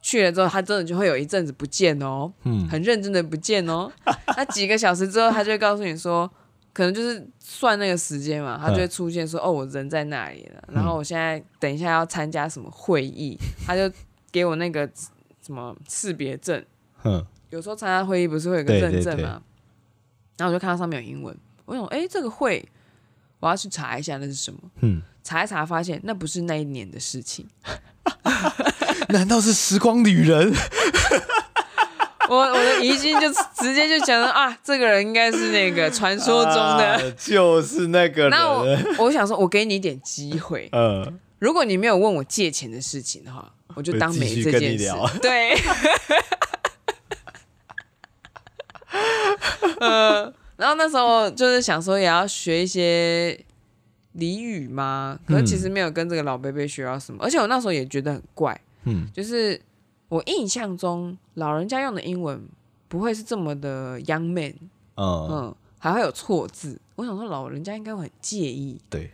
[0.02, 3.92] 去了之后，他真的就会有一阵子不见哦，嗯，很认真的不见哦。
[4.38, 6.30] 那几个小时之后，他就会告诉你说，
[6.74, 10.64] 可能就是算那个时间嘛，他就会出现说，哦，我人在那里了。
[10.72, 13.92] 然后我现在等一下要参加什么会议，他就
[14.32, 14.90] 给我那个
[15.46, 16.64] 什么识别证。
[17.04, 19.42] 嗯，有时候参加会议不是会有个认证吗？
[20.38, 22.66] 然后我就看到上面有英文，我想，哎，这个会
[23.42, 24.60] 我要去查一下那是什么。
[24.80, 27.46] 嗯，查一查发现那不是那一年的事情。
[29.10, 30.54] 难道是时光旅人？
[32.30, 33.28] 我我的疑心就
[33.60, 38.30] 直接就想到啊，这个人应该是那个传说中的、啊，就是那个人。
[38.30, 40.70] 那我我想说，我给你一点机会。
[40.72, 44.92] 嗯，如果你没有问我借钱的事情的话，我就当没这件事。
[45.22, 45.58] 对。
[49.80, 53.40] 嗯， 然后那时候就是想说，也要学一些。
[54.18, 55.20] 俚语吗？
[55.28, 59.60] 可是其实没有跟这个老伯伯学到什么，嗯、而且我那时候也觉得很怪，嗯，就是
[60.08, 62.42] 我印象中老人家用的英文
[62.88, 64.54] 不会是这么的 young man，
[64.96, 65.28] 嗯。
[65.30, 69.12] 嗯，还会有错字，我想说老人家应该会很介意，对，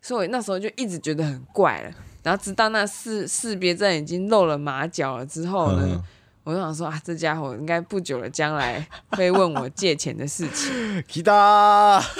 [0.00, 1.90] 所以我那时候就一直觉得很怪了，
[2.22, 5.82] 然后直到那识识别证已经露了马脚了之后呢。
[5.84, 6.02] 嗯。
[6.44, 10.72] 我就想说啊，这家伙应该不久的将来会问我借钱的事情。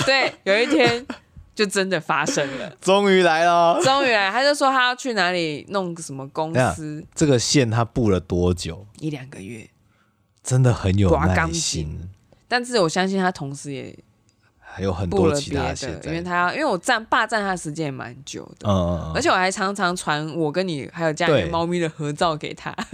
[0.06, 1.04] 对，有一天
[1.54, 7.04] 就真的发生了， 终于来了，终于来，他就说他要去哪里弄什么公司。
[7.14, 8.86] 这个线他布了多久？
[8.98, 9.68] 一两个月，
[10.42, 12.08] 真的很有耐心。
[12.48, 13.98] 但是我相信他同时也
[14.58, 22.74] 还有很多其他的，因为他要因为我占霸占他的时间也蛮久的，嗯嗯嗯，而且我还常常传我跟你还有家里猫咪的合照给他。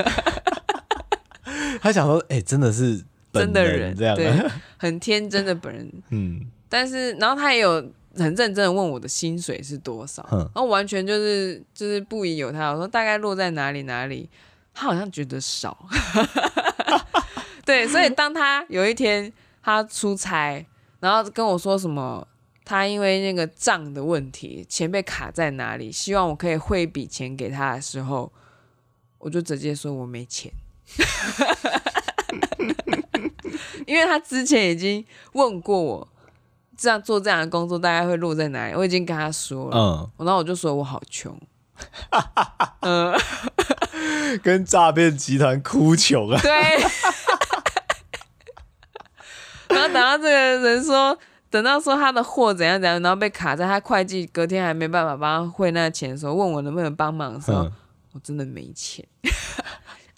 [1.80, 4.32] 他想说：“哎、欸，真的是真的人这样，对，
[4.76, 5.92] 很天真的本人。
[6.10, 7.80] 嗯，但是然后他也有
[8.18, 12.70] 很认真的问我的薪水是多少，嗯、然后完全就是就是不疑有他。
[12.70, 14.28] 我说大概落在哪里哪里，
[14.74, 15.86] 他好像觉得少。
[17.64, 20.64] 对，所以当他有一天他出差，
[21.00, 22.26] 然后跟我说什么，
[22.64, 28.32] 他因为那个账的问题，钱被卡在哪里，希望我可以汇一笔钱给他的时候，
[29.18, 30.50] 我就直接说我没钱。
[33.86, 35.02] ”因为他之前已经
[35.32, 36.08] 问过我，
[36.78, 38.74] 这样做这样的工作大概会落在哪里？
[38.74, 41.36] 我已经跟他说了，嗯，然后我就说我好穷，
[42.80, 43.12] 嗯，
[44.44, 46.52] 跟诈骗集团哭穷啊，对。
[49.68, 51.18] 然后等到这个人说，
[51.50, 57.72] 等到说他的货怎样怎样，然后被卡在他会计隔天还没办法帮他汇那个钱的时候，问我能不能帮忙的时候，嗯，
[58.12, 59.04] 我真的没钱。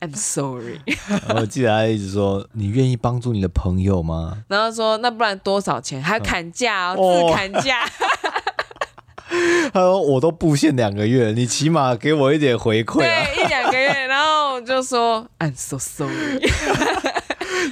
[0.01, 0.81] I'm sorry。
[1.37, 6.03] 我记得他一直说：“你愿意帮助你的朋友吗？”然后说：“那不然多少钱？
[6.03, 7.85] 还砍价哦，自砍价。
[9.73, 13.87] ”他说：“我都布线两个月，你起码给我一点回馈啊。”对，一两个月。
[14.07, 16.51] 然后我就说：“I'm so sorry。”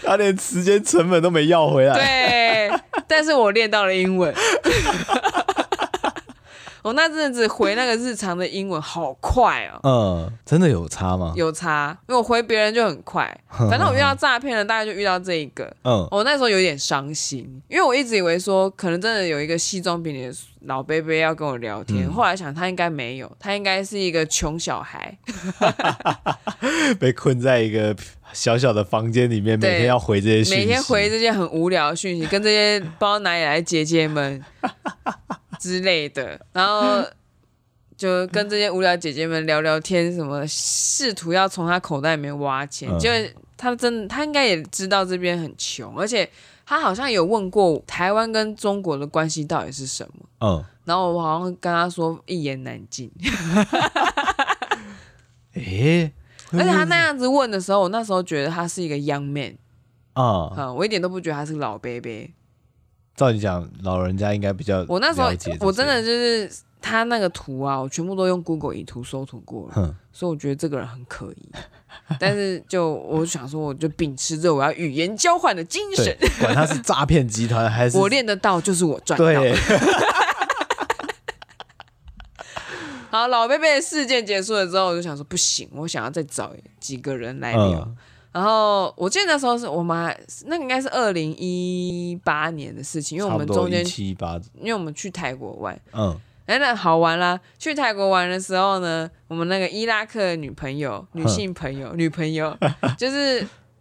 [0.05, 1.95] 他连时间成本都没要回来。
[1.95, 2.71] 对，
[3.09, 4.33] 但是我练到了英文。
[6.83, 11.33] 我那阵子回那个日常的英文好快哦，嗯，真的有差吗？
[11.37, 25.17] 有差，因为我回别人就很快， 反正我遇到诈骗了，大概就遇到这一个，嗯，我那时候有点伤心，因为我一直以为说可能真的有一个西装笔挺的老伯伯要跟我聊天，嗯、后来想他应该没有，他应该是一个穷小孩，
[26.99, 27.95] 被困在一个
[28.33, 34.43] 小小的房间里面，每天要回这些讯息，每天回这些很无聊的讯息，跟这些不知道哪里来姐姐们。
[35.59, 37.05] 之类的，然后
[37.97, 43.11] 就跟这些无聊姐姐们聊聊天，什么试图要从他口袋里面挖钱，嗯、就
[43.57, 46.31] 他真的他应该也知道这边很穷，而且
[46.65, 53.11] 他好像有问过台湾跟中国的关系到底是什么，嗯，然后我好像跟他说一言难尽，
[55.55, 56.13] 哎，
[56.53, 59.57] 而且他那样子问的时候，我那时候觉得他是一个 young man，
[60.13, 62.31] 啊、嗯，我一点都不觉得他是个老伯伯。
[63.19, 64.87] 照你讲，老人家应该比较。
[64.89, 65.29] 我那时候
[65.59, 66.49] 我真的就是
[66.81, 71.51] 他那个图啊，我全部都用 Google 以图搜图过了，所以我觉得这个人很可疑。
[72.21, 79.27] 但是就我想说，我就秉持着我要语言交换的精神，管他是诈骗集团还是 我练得到就是我赚到。
[79.27, 79.53] 对
[83.11, 87.83] 好，老贝贝事件结束了之后，我就想说不行，我想要再找几个人来聊。
[87.85, 87.97] 嗯
[88.39, 97.41] 然后我记得那时候是我们还那个应该是二零一八年的事情，因为我们中间七八，因为我们去泰国玩，嗯，哎，那好玩啦！
[97.59, 102.57] 去泰国玩的时候呢，我们那个伊拉克的女朋友、女性朋友、女朋友，
[102.97, 103.41] 就是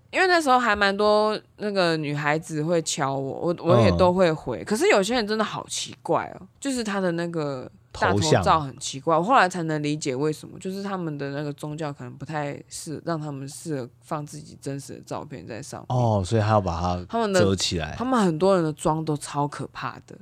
[0.09, 4.63] 因为那时候还蛮多那个女孩子会敲我，我我也都会回。
[4.63, 7.71] 可是有些人真的好奇怪哦，就是他的那个。
[7.99, 15.97] 大头照很奇怪，我后来才能理解为什么，就是他们的那个宗教可能不太适让他们适合放自己真实的照片在上面。
[15.97, 17.95] 哦，所以还要把它他们遮起来。
[17.97, 20.17] 他们很多人的妆都超可怕的，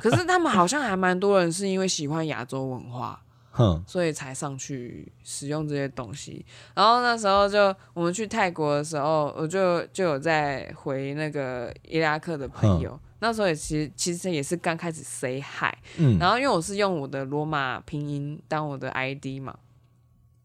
[0.00, 6.44] 可是他们好像还蛮多人是因为喜欢亚洲文化， 哼，所以才上去使用这些东西。
[6.74, 12.98] 然后那时候就我们去泰国的时候，我就就有在回那个伊拉克的朋友。
[13.20, 19.56] 那时候也其实其实也是刚开始 say hi，嗯，然后因为我是用我的罗马拼音当我的 ID 嘛，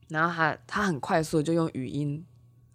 [0.10, 2.24] 然后他他很快速就用语音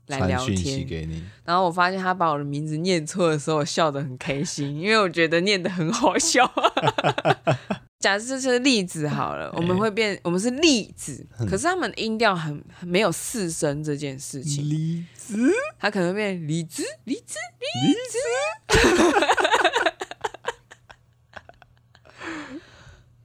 [0.06, 1.08] 来聊天，
[1.44, 6.50] 然后我发现他把我的名字念错的时候，我笑得很开心， 因为我觉得念得很好笑。
[8.00, 15.36] 假设这是例子好了，我们会变，我们是例子，可是他们音调很没有四声这件事情，例子，
[15.78, 17.36] 他可能会变李子，李子，
[17.84, 18.18] 李子。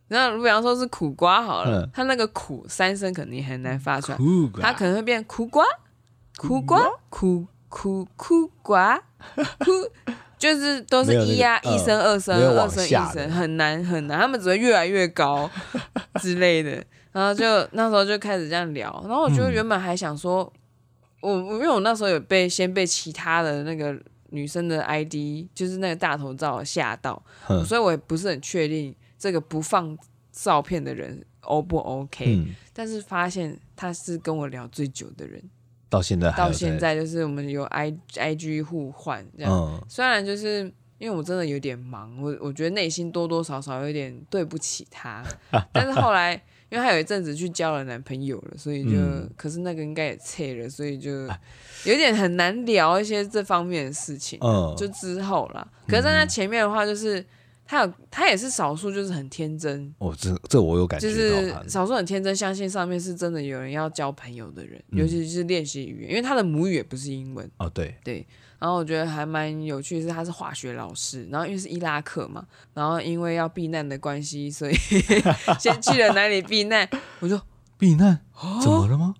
[0.08, 4.18] 然后比方说是苦瓜好了，它那个苦三声肯定很难发出来，
[4.62, 5.64] 它可能会变苦瓜，
[6.38, 8.98] 苦瓜，苦苦苦瓜，
[9.60, 9.72] 苦，
[10.38, 15.50] 就是都是一呀一声二声二声一声，很难很难，他们只会越来越高
[16.22, 16.84] 之类的。
[17.12, 20.52] 然后就那时候就开始这样聊，然后我觉得原本还想说，
[21.22, 23.98] 我因为我那时候有被先被其他的那个
[24.32, 27.20] 女生的 ID，就是那个大头照吓到，
[27.66, 28.94] 所以我也不是很确定。
[29.26, 29.98] 这个不放
[30.32, 32.26] 照片的人 O 不 OK？
[32.28, 35.42] 嗯，但是发现他是跟我聊最久的人，
[35.90, 39.52] 到现在到现在就是我们有 I I G 互换这样。
[39.52, 45.24] 嗯，虽然就是因为我真的有点忙，我我觉得内心多多少少有点对不起他，
[45.74, 46.34] 但是后来
[46.70, 51.10] 因为他有一阵子去交了男朋友了，所以就、嗯、可是那个应该也撤了，所以就
[51.86, 54.38] 有点很难聊一些这方面的事情。
[54.44, 57.26] 嗯，就之后啦，可是在他前面的话就是。
[57.66, 59.94] 他有，他也是少数，就是很天真。
[59.98, 61.10] 哦，这这我有感觉。
[61.10, 67.50] 就是少数很天真，相信上面是真的有人要交朋友的人，嗯、尤其是练习语言，因为他的母语也不是英文。
[67.58, 68.26] 哦，对对。
[68.58, 74.74] 然后我觉得还蛮有趣的是，他是化学老师，然后因为是伊拉克嘛，然后因为要避难的关系，所以
[75.60, 76.88] 先去了哪里避难？
[77.20, 77.42] 我说
[77.78, 78.22] 避难，
[78.64, 79.14] 怎么了吗？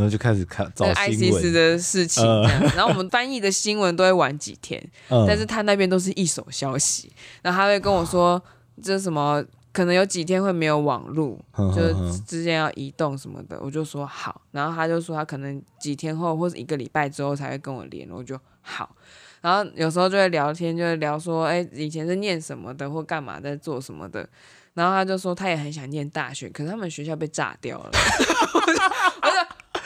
[0.00, 2.62] 然后就开始看找新闻 ISIS 的事情，这样。
[2.74, 7.12] 然后我们翻译的新闻都会晚几天， 嗯、但是他那边都是一手消息。
[7.42, 8.42] 然后他会跟我说，
[8.82, 11.38] 这什么可能有几天会没有网络，
[11.76, 13.60] 就是之间要移动什么的。
[13.60, 14.40] 我就说好。
[14.52, 18.20] 然后他就说他可能几天后或者一个礼拜之后才会跟我联络。
[18.20, 18.96] 我就好。
[19.42, 24.26] 然后有时候就会聊天，就会聊说，哎，以前是念什么的或干嘛在做什么的。
[24.72, 27.90] 然后他就说他也很想念大学，可是他们学校被炸掉了。
[28.54, 28.72] 我就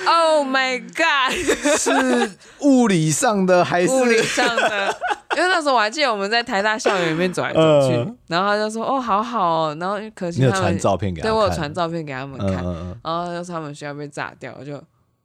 [0.07, 1.33] Oh my God！
[1.79, 2.31] 是
[2.61, 4.97] 物理上的还是物理上的？
[5.37, 14.81] 因为那时候我还记得我们在台大校园里面走来走去，呃、然后他就说：“哦，好好哦。”然后可惜他们传照片给他对我有传照片给他们看，嗯、然后就是他们学校被炸掉，我就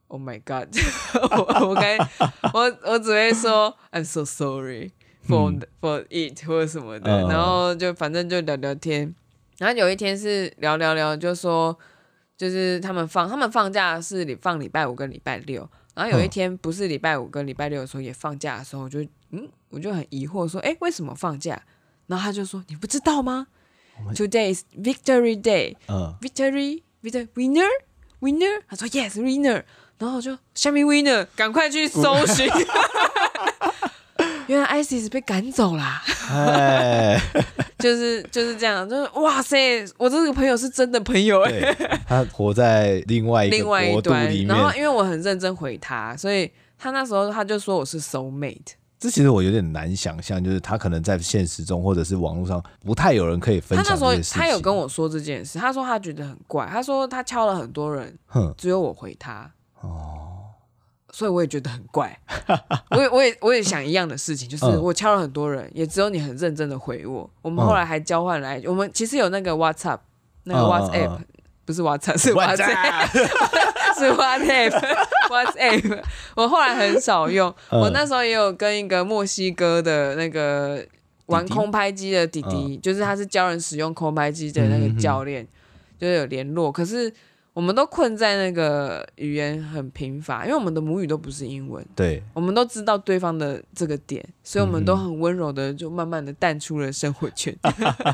[0.07, 0.67] Oh my God！
[1.31, 1.97] 我我该
[2.53, 4.91] 我我只会说 I'm so sorry
[5.27, 9.13] for、嗯、for it 或者什么的，嗯、然后就反正就聊聊天，
[9.59, 11.77] 然后有一天是聊聊聊，就说。
[12.39, 21.61] 就是他们放，他们放假是礼放礼拜五跟礼拜六，然后有一天不是礼拜五跟礼拜六的时候也放假的时候，我就嗯，我就很疑惑说，哎，为什么放假？
[22.07, 23.47] 然后他就说，你不知道吗
[24.15, 29.63] ？Today is Victory Day，嗯，Victory，Victory winner，winner，他说 Yes winner，
[29.97, 32.47] 然后我就下面 winner，赶快去搜寻。
[34.49, 36.01] 原来 ISIS 被赶走啦，
[37.77, 41.71] 就是就是这样，就是哇塞，我这个朋友是真的朋友哎，
[42.07, 48.73] 他活在另外一个另外一端，然后因为我很认真回他，所以他那时候他就说我是 soul mate。
[48.99, 53.85] 这其实我有点难想象，就是他可能在现实中或者是网络上不太有人可以分享。
[53.85, 59.51] 他那时候他有跟我说这件事，他说他觉得很怪，他说他敲了很多人，哼只有我回他。
[59.81, 60.38] 哦。
[61.19, 62.17] 所以我也觉得很怪，
[62.91, 67.29] 我也我也我也想一样的事情，就是我敲了很多人，也只有你很认真的回我。
[67.41, 69.99] 我们后来还交换来，我们其实有那个 WhatsApp，
[70.45, 71.17] 那个 WhatsApp
[71.65, 73.11] 不是 WhatsApp，是 WhatsApp，
[73.99, 76.03] 是 WhatsApp，WhatsApp。
[76.37, 80.81] 我后来很少用，我那时候也有跟一个墨西哥的那个
[81.25, 85.45] 玩空拍机的弟弟，就是他是教人使用空拍机的那个教练，
[85.99, 87.13] 就是有联络，可是。
[87.59, 91.85] 我们都困在那个语言很贫乏，因为我们的母语都不是英文。
[91.93, 97.53] 对，我们都知道对方的这个点，所以我们都很温柔的就慢慢的淡出了生活圈。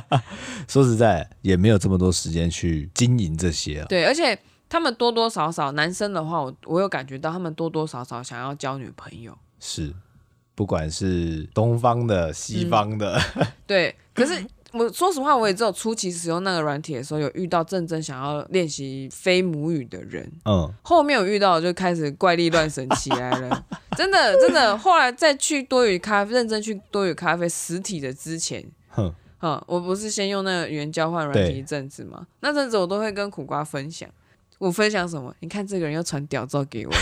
[0.68, 3.86] 说实在，也没有这么多时间去经营这些啊。
[3.88, 4.36] 对，而且
[4.68, 9.38] 他们多多少少，男生的话，我我有感觉到他们多多少少想要交女朋友。
[9.60, 9.94] 是，
[10.56, 14.44] 不管是东方的、西方的，嗯、对，可是。
[14.78, 20.30] 我说实话，我也只有初期使用那个软体的时候，有遇到真正想要练习非母语的人。
[20.44, 24.78] 嗯，后面有遇到就开始怪力乱神起来了，真的真的。
[24.78, 32.28] 后来再去多语咖啡，认真去多语咖啡实体的之前，哼，嗯，我不是先用那个语言交换软体一阵子吗？
[32.42, 34.10] 那阵子我都会跟苦瓜分享。
[34.58, 35.34] 我分享什么？
[35.40, 36.92] 你看这个人要传屌照给我。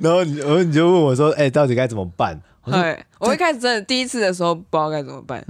[0.00, 5.44] 然后你，然后你就问我说：“哎、欸，到底该怎么办？”对，我一开始真的第一次的时候不知道该怎么办。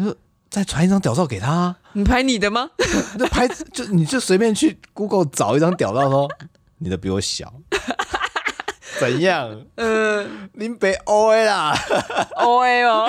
[0.51, 2.71] 再传一张屌照给他，你拍你的吗？
[3.19, 6.29] 那拍就你就随便去 Google 找一张屌照说，
[6.79, 7.53] 你的比我小，
[8.99, 9.63] 怎样？
[9.75, 11.75] 嗯，你别 O A 啦
[12.37, 13.09] ，O A 哦。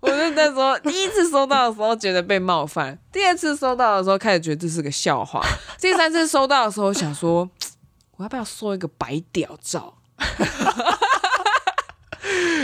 [0.00, 5.40] 我就那时候第一次收到的时候觉得被冒犯，第二次收到的时候开始觉得这是个笑话，
[5.80, 7.48] 第三次收到的时候想说，
[8.18, 9.94] 我要不要收一个白屌照？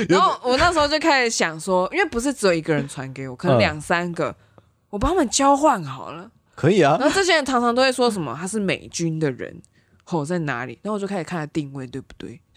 [0.08, 4.34] 然后我那时候就开始想说，因为不是只有一个人传给我，可能两三个，嗯、
[4.90, 6.30] 我帮他们交换好了。
[6.54, 6.96] 可以啊。
[7.00, 9.60] 然后这些人常常都会说什么他是美军的人，
[10.04, 10.78] 吼在哪里？
[10.82, 12.40] 然后我就开始看他定位对不对？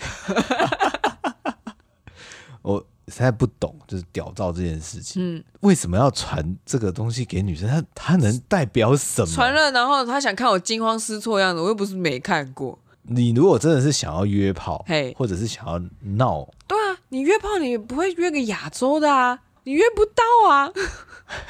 [2.63, 2.85] 我。
[3.07, 7.67] 实在不懂，就是屌照这件事情，嗯，为什么要传这个东西给女生？
[7.67, 9.27] 他他能代表什么？
[9.27, 12.79] 传了，然后他想看我惊慌失措样子，我又不是没看过。
[13.01, 15.77] 你如果真的是想要约炮，嘿，或者是想要
[16.15, 16.80] 闹，对啊，
[17.11, 20.71] 你约炮你不会约个亚洲的啊，你约不到啊。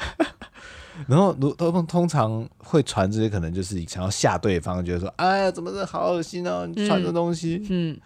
[1.08, 7.92] 然后如通通常会传这些，可能就是想要吓对方，觉得说，哎呀，怎么这好恶心哦，你传这东西，嗯。
[7.92, 8.00] 嗯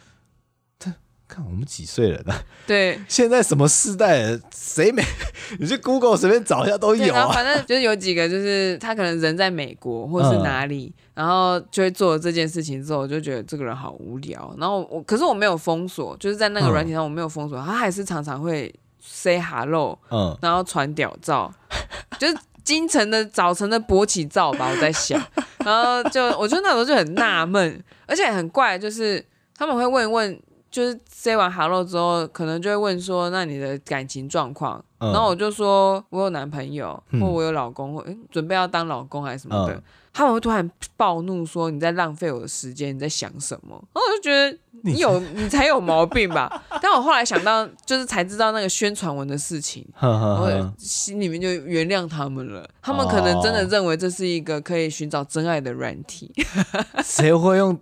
[1.28, 2.34] 看我们几岁了呢？
[2.66, 4.40] 对，现在什么世代了？
[4.54, 5.02] 谁没？
[5.58, 7.28] 你去 Google 随便找一下都有啊。
[7.32, 14.54] 反正就是有几个，就是他可能人在美国或是哪里，嗯、然后就会做了这件事情之后，我就觉得这个人好无聊。
[14.58, 21.52] 然后我，可是我没有封锁，就是在那个软体上我没有封锁，嗯、他还是常常会 say hello，嗯，然后传屌照，
[22.20, 25.20] 就是京城的早晨的勃起照吧，我在想。
[25.64, 29.24] 然后就我觉得那时候就很纳闷，而且很怪，就是
[29.56, 30.40] 他们会问一问。
[30.76, 39.72] 就是 say 完 hello 之后，可能就会问说：“那你的感情状况？”嗯、然后我就说：“我有男朋友，或我有老公，或、嗯、准备要当老公还是什么的。
[39.72, 39.82] 嗯”
[40.16, 46.50] 他们会突然暴怒说：“你在浪费我的时间，你在想什么？”然后我就觉得你有你，才有毛病吧。
[46.80, 52.66] 但我后来想到，就是才知道那个宣传文的事情， 我心里面就原谅他们了。
[52.80, 56.32] 他们可能真的认为这是一个可以寻找真爱的软体。
[57.04, 57.78] 谁会用？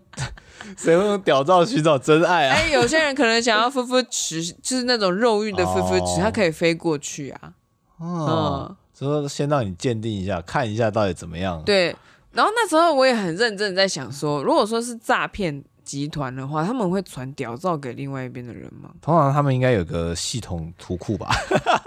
[0.76, 2.57] 谁会用屌照寻找真爱啊？
[2.57, 7.53] 哎，有些人可能想要夫夫池，就是那种肉欲的夫夫池，他可以飞过去啊。
[8.01, 11.62] 嗯，所以说先让你鉴定一下，看一下到底怎么样。
[11.64, 11.95] 对，
[12.35, 15.64] 然后那时候我也很认真在想说，如果说是诈骗。
[15.85, 18.89] 集团的话，他们会传屌照给另外一边的人吗？
[19.03, 21.28] 通常他们应该有个系统图库吧。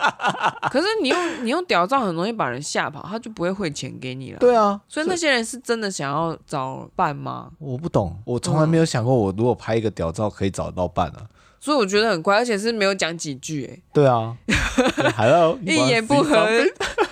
[0.69, 4.37] 可是你用你用屌照很容易把人吓跑，他就不会汇钱给你了。
[4.37, 7.49] 对啊，所以那些人是真的想要找伴吗？
[7.57, 11.25] 我不懂，我从来没有想过，我如果拍一个屌照可以找到伴啊。
[11.59, 13.79] 所以我觉得很怪，而且是没有讲几句哎。
[13.93, 14.35] 对啊，
[15.17, 16.47] Hello， 一言不合，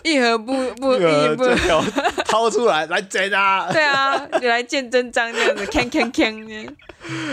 [0.04, 1.84] 一合不不一言不合，
[2.26, 3.72] 掏出来来见啊！
[3.72, 6.70] 对啊，你来见真章这样子，锵锵锵。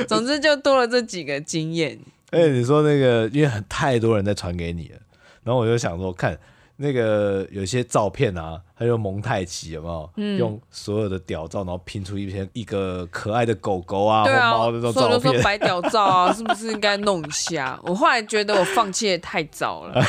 [0.07, 1.99] 总之就多了这几个经验。
[2.31, 4.99] 哎，你说那个，因为很太多人在传给你了，
[5.45, 6.39] 然后我就想说看。
[6.83, 10.11] 那个有些照片啊，还有蒙太奇有没有？
[10.17, 14.95] 嗯、用所有的屌照，然后拼出一篇一个可爱的狗狗啊，对啊或猫的照片。
[14.95, 17.79] 所以就说白屌照啊， 是不是应该弄一下？
[17.85, 20.05] 我后来觉得我放弃的太早了。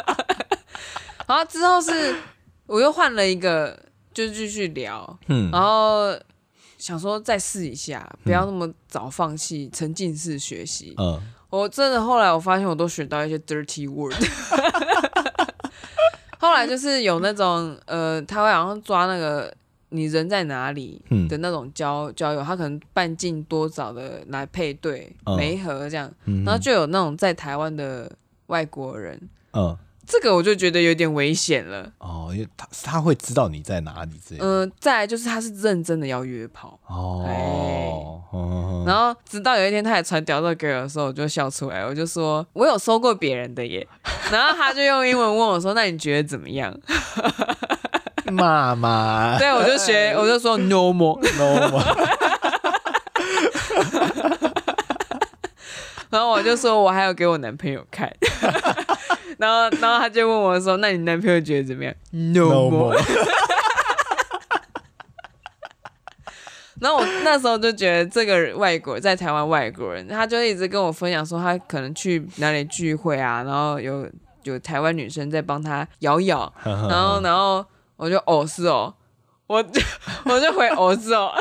[1.28, 2.16] 然后之后是
[2.64, 3.78] 我又换了一个，
[4.14, 6.18] 就继续聊，嗯，然后
[6.78, 10.94] 想说再试一下，不要那么早放弃，沉浸式学习。
[10.96, 14.14] 嗯，我真的后来我发现我都学到一些 dirty word。
[16.38, 19.52] 后来就是有那种呃，他会好像抓那个
[19.90, 28.10] 你人在哪里的那种交、嗯、交友，他可能半径多少的来配对，媒合这样，嗯、然后就有那种在台湾的
[28.46, 29.20] 外国人，
[29.52, 29.76] 嗯。
[30.08, 31.86] 这个我就觉得有点危险了。
[31.98, 34.44] 哦，因为他他会知道你在哪里这样。
[34.44, 36.80] 嗯、呃，再来就是他是认真的要约炮。
[36.86, 43.86] 哦，哎、然后直到有一天他也传屌照给我的时候，我就笑出来，我就说我有收过别人的耶，
[44.32, 46.74] 然后他就用英文问我说：“那你觉得怎么样？”
[48.32, 52.17] 妈妈， 对，我就学， 我就说 “no more”，no more。
[56.10, 58.12] 然后我就说我还有给我男朋友看。
[59.38, 62.96] 然后，然后他就问我说：“那你男朋友觉得怎么样？”No more。
[66.80, 74.08] 然后我那时候就觉得这个外国在台湾外国人，他就一直跟我分享说他可能去哪里聚会啊，然后有
[74.44, 77.64] 有台湾女生在帮他咬咬，然后然后
[77.96, 78.94] 我就哦是哦，
[79.48, 79.80] 我就
[80.24, 81.32] 我就回哦是哦。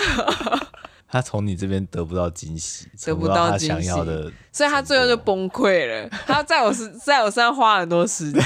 [1.09, 6.09] 他从你这边得不到惊喜，得不到他想要的，所以他最后就崩溃了。
[6.25, 8.43] 他在我身在我身上花很多时间。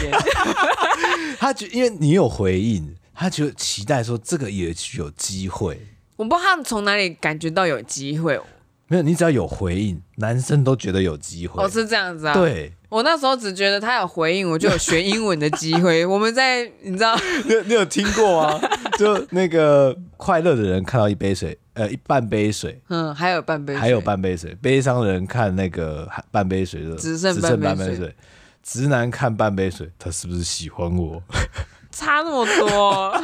[1.40, 5.80] 他觉因为你有回应，他就期待说这个也许有机会。
[6.18, 8.40] 我不知道他们从哪里感觉到有机会。
[8.88, 11.64] 没有，你只要有回应，男生都觉得有机会。
[11.64, 12.34] 哦，是这样子啊。
[12.34, 12.72] 对。
[12.90, 16.06] 我那时候只觉得他有回应，我就有学英文的机会。
[16.06, 17.18] 我们在，你知道？
[17.46, 18.60] 你你有听过吗？
[19.00, 24.54] 就那个快乐的人看到一杯水，呃，一半杯水，嗯，还有半杯水，还有半杯水。
[24.62, 28.14] 悲伤的人看那个半杯水的，只剩半杯水。
[28.62, 31.22] 直男看半杯水，他是不是喜欢我？
[31.92, 33.24] 差那么多，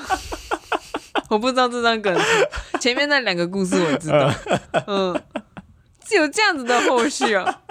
[1.29, 2.17] 我不知道这张梗。
[2.79, 4.33] 前面那两个故事我知道，
[4.87, 5.13] 嗯，
[6.05, 7.61] 是有这样子的后续啊。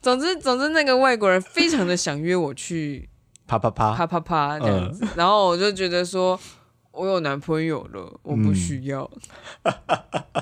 [0.00, 3.08] 总之，总之，那个外国人非常的想约我去
[3.46, 6.38] 啪啪啪啪啪啪这样子，嗯、然后我就觉得说，
[7.00, 9.10] 我有男朋友了，我不需要。
[9.62, 9.74] 嗯、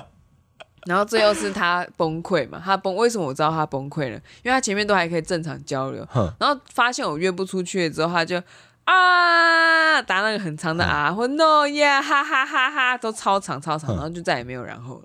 [0.85, 4.15] 然后最后是他崩溃嘛，他崩，为什么我知道他崩溃了？
[4.43, 6.05] 因为他前面都还可以正常交流，
[6.39, 8.41] 然后发现我约不出去之后，他就
[8.83, 15.03] 啊打那个很长的啊，或 no yeah 哈哈哈哈，都超长超长，然后就再也没有然后了。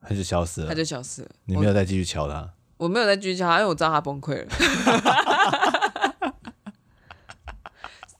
[0.00, 1.28] 他就消失了，他就消失了。
[1.46, 2.48] 你没有再继续敲他？
[2.76, 4.48] 我，我没有再继续敲他，因为我知道他崩溃了。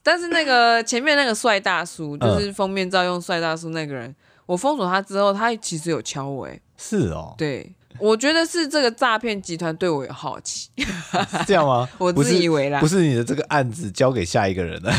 [0.09, 4.14] 但是那个前面那个帅大叔，就是封面照用帅大叔那个人，嗯、
[4.46, 6.46] 我封锁他之后，他其实有敲我。
[6.46, 7.34] 哎，是哦。
[7.36, 10.70] 对，我觉得是这个诈骗集团对我有好奇。
[10.80, 11.86] 是这样吗？
[11.98, 12.80] 我自以为啦。
[12.80, 14.90] 不是，不是你的这个案子交给下一个人了。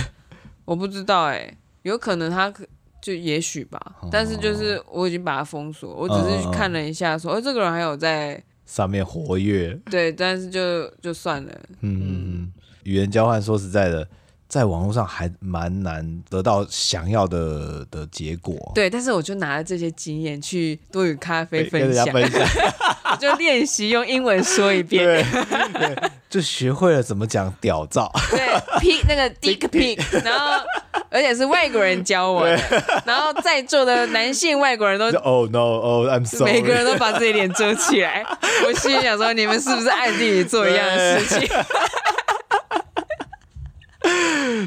[0.66, 2.64] 我不知道哎，有可能他可。
[3.02, 3.80] 就也许吧，
[4.12, 9.74] 但是就是我已经把他封锁，我只是去看了一下，说，哎，这个人还有在上面活跃。
[9.90, 11.50] 对，但是就就算了。
[11.80, 12.52] 嗯嗯，
[12.84, 14.06] 语言交换，说实在的，
[14.50, 18.56] 在网络上还蛮难得到想要的的结果。
[18.76, 22.42] 对，但是我就拿了这些经验去多语咖啡分享，分享
[23.22, 25.26] 就练习用英文说一遍。
[26.30, 28.12] 就学会了怎么讲屌照。
[28.30, 28.40] 对
[28.80, 30.66] ，P 那个 Dick Pic，然后。
[31.12, 32.56] 而且是外国人教我的，
[33.04, 38.24] 然后在座的男性外国人都，Oh no，Oh I'm sorry，每个人都把自己脸遮起来。
[38.68, 41.58] 我心里想说，你们是不是暗地里做一样的事情？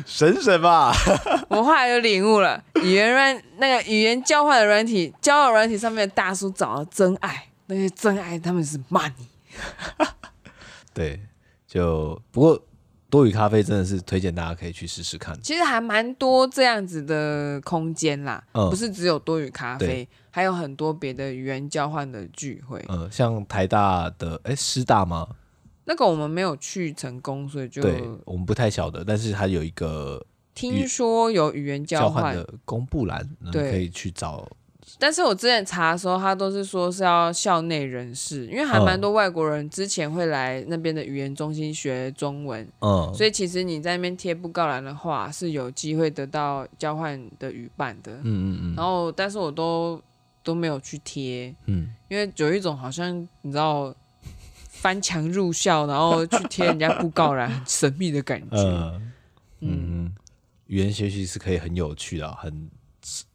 [0.07, 0.93] 省省吧！
[1.49, 9.12] 我后来就领悟了，语言软那个语言交换的软体，交友软体上面的大叔找到真爱，那些真爱他们是 money。
[10.95, 11.20] 对，
[11.66, 12.62] 就不过。
[13.12, 15.39] 多语咖啡真的是推荐大家可以去试试看。
[15.43, 22.83] 其实还蛮多这样子的空间啦，嗯、不是只有多语咖啡，对还有很多别的语言交换的聚会。
[22.89, 25.28] 嗯，像台大的，哎，师大吗？
[25.85, 29.05] 那个我们没有去成功，所以就对我们不太晓得。
[29.05, 30.24] 但是它有一个
[30.55, 34.49] 听说有语言交换的公布栏，对可以去找。
[34.99, 48.74] 但是我之前查的时候，他都是说是要校内人士，因为还蛮多外国人之前会来那边的语言中心学中文，嗯，所以其实你在那边贴布告栏的话，是有机会得到交换的语伴的，嗯嗯嗯。
[48.76, 50.01] 然后，但是我都
[50.43, 53.95] 都没有去贴，嗯，因为有一种好像你知道
[54.73, 59.12] 翻墙入校，然后去贴人家 布告栏，很神秘的感觉，嗯，
[59.61, 60.12] 嗯，
[60.66, 62.68] 语言学习是可以很有趣的，很。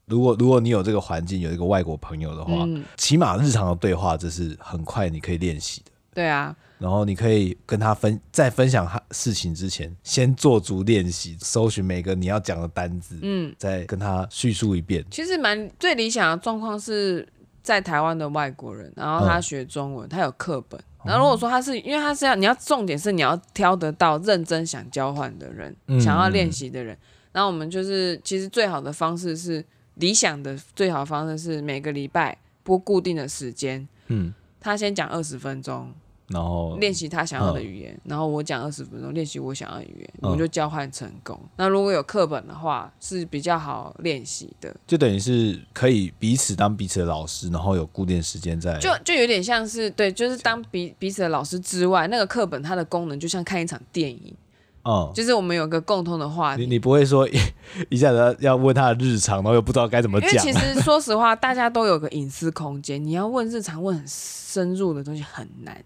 [0.05, 5.91] 如果如果你有这个环境，有一个外国朋友的话，嗯、起码日常的对话这是很快你可以练习的。
[6.13, 15.05] 对啊，然后你可以跟他分，在分享他事情之前，先做足练习，搜寻每个你要讲的单字，嗯，再跟他叙述一遍。
[15.11, 17.27] 其实蛮最理想的状况是
[17.61, 20.79] 在台湾的外国人，然后他学中文，嗯、他有课本。
[21.07, 26.95] 然后如果说他是，因为他是要你要重点是你要挑得到认真想交换的人，嗯、想要练习的人。
[27.31, 29.65] 然后我们就是其实最好的方式是。
[29.99, 35.91] 理想的最好的方式是每个礼拜播固定的时间，嗯，他先讲二十分钟，
[36.27, 41.39] 然后练习他想要的语言，嗯、然后我讲二十分钟练习我想要的语言，嗯、我们就交换成功。
[41.55, 54.35] 那如果有课本的话，是比较好练习的，就等于是可以彼此当彼此的老师，然后有固定时间在，就就有点像是对，就是当彼彼此的老师之外，那个课本它的功能就像看一场电影。
[54.83, 56.61] 哦，就是我们有个共通的话题。
[56.61, 57.37] 你你不会说一
[57.89, 60.29] 一下子要问他的日常，然后又不知道该怎么讲。
[60.29, 65.83] 因为其实说实话，大家都有个隐私空间，你要问日常、问很深入的东西很难，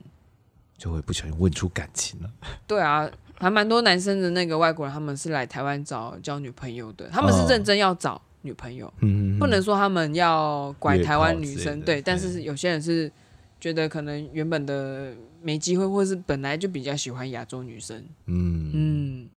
[0.81, 2.29] 就会不小心问出感情了。
[2.65, 3.07] 对啊，
[3.37, 13.11] 还蛮多男生的那个外国人，他们是来台湾找交女朋友的，他们是认真要找女朋友，嗯，不能说他们要拐台湾女生，对，但是有些人是
[13.59, 15.13] 觉得可能原本的。
[15.43, 19.29] 没机会，或是本来就比较喜欢亚洲女生，嗯嗯，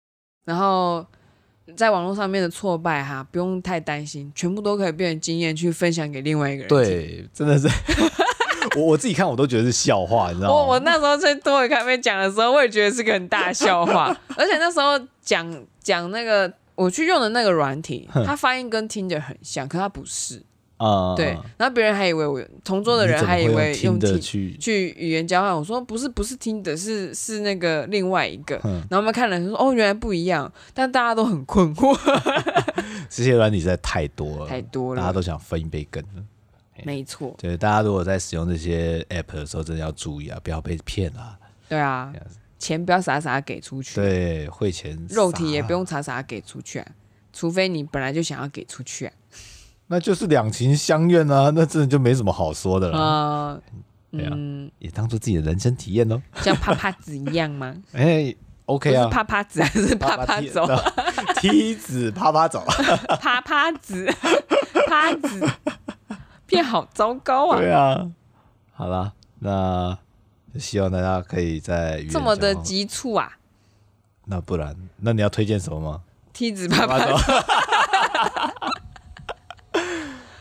[0.45, 1.07] 然后
[1.77, 6.69] 在网络上面的挫败哈，不用太担心，全部都可以变成经验去分享给另外一个人。
[6.69, 7.69] 对，真的是，
[8.77, 10.55] 我我自己看我都觉得是笑话，你知道吗？
[10.55, 20.43] 我我那时候在多维咖啡讲的时候，我也觉得是个很大笑话，而且那时候讲讲那个我去用的那个软体，它发音跟听着很像，可它不是。
[20.79, 31.97] 啊，对，然后别人还以为我同桌的人还以为用听去去语言交换，我说不是不是听的，是是那个另外一个，然后我们看了说哦原来不一样，但大家都很困惑，
[33.09, 36.03] 这些软体实在太多了，太多了，大家都想分一杯羹。
[36.85, 41.39] 没错，对，大家如果在使用这些 app 的时候，真的要注意啊，不要被骗啊。
[41.69, 42.13] 对啊，
[42.59, 46.87] 钱不要傻傻给出去，对，汇钱，肉体也不用傻傻给出去啊，
[47.33, 49.13] 除非你本来就想要给出去啊。
[49.89, 52.99] 那就是两情相愿啊，那真的就没什么好说的了。
[52.99, 53.63] 呃，
[54.13, 57.75] 嗯，也当做自己的人生体验喽，像趴趴子一样吗？
[57.93, 60.67] 哎、欸、，OK 啊，趴趴子还是趴趴走？
[61.37, 62.65] 梯子 趴趴走，
[63.21, 64.07] 趴趴子，
[64.87, 65.47] 趴子，
[66.53, 67.57] 变好糟糕啊！
[67.57, 68.11] 对啊，
[68.75, 69.97] 好了，那
[70.59, 73.39] 希望大家可以在这么的急促啊？
[74.27, 76.03] 那不然，那你要推荐什么吗？
[76.35, 77.17] 梯子趴趴走。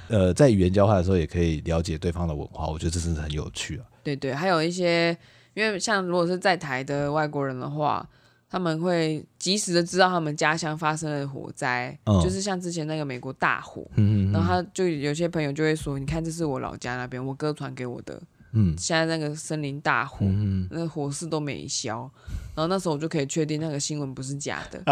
[0.10, 3.86] 呃，在语言交换的时候，也可以了解对方的文化，我觉得这真的很有趣啊。
[4.04, 5.18] 对对，还有一些，
[5.54, 8.06] 因为像如果是在台的外国人的话，
[8.52, 18.22] 他们会及时的知道他们家乡发生了火灾，嗯、就是像之前那个美国大火，嗯嗯，然后他就有些朋友就会说，你看这是我老家那边，我哥传给我的，
[18.52, 22.12] 嗯，现在那个森林大火，嗯，那个火势都没消，
[22.54, 24.84] 然后那时候我就可以确定那个新闻不是假的。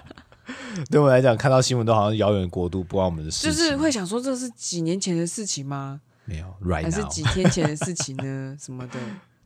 [0.90, 3.50] 对我来讲，看到新闻都好像遥远国度，不关我们的事情。
[3.50, 6.00] 就是会想说，这是几年前的事情吗？
[6.26, 8.56] 没有，right now，还是几天前的事情呢？
[8.60, 8.98] 什么的？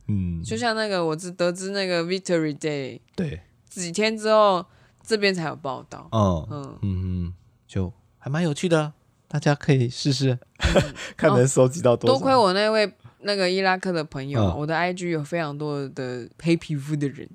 [0.07, 4.65] 嗯，就像那个，我只得知那个 Victory Day，对，几天之后
[5.05, 6.07] 这边才有报道。
[6.11, 7.33] 嗯嗯嗯，
[7.67, 8.93] 就还蛮有趣的，
[9.27, 12.13] 大家可以试试，嗯、 看能收集到多少。
[12.17, 12.91] 多亏我那位。
[13.23, 17.29] 那个伊拉克的朋友，嗯、我的 IG 有非常多的黑皮肤的人，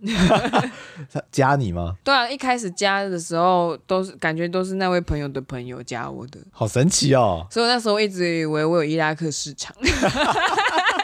[1.09, 1.95] 他 加你吗？
[2.03, 7.47] 对啊，一开始加的时候都是感觉都是那位朋友的朋友加我的，好神奇哦！
[7.53, 9.77] 所以我那时候一直以为我有伊拉克市场，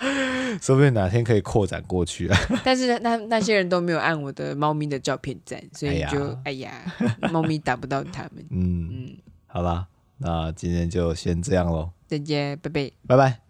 [0.60, 2.38] 说不定哪天可以扩展过去啊！
[2.64, 6.70] 但是那那些人都没有按我的猫咪的照片赞，所以就哎呀，
[7.32, 8.44] 猫咪打不到他们。
[8.50, 9.86] 嗯嗯，好啦，
[10.18, 13.40] 那今天就先这样喽，再见，拜拜，拜拜。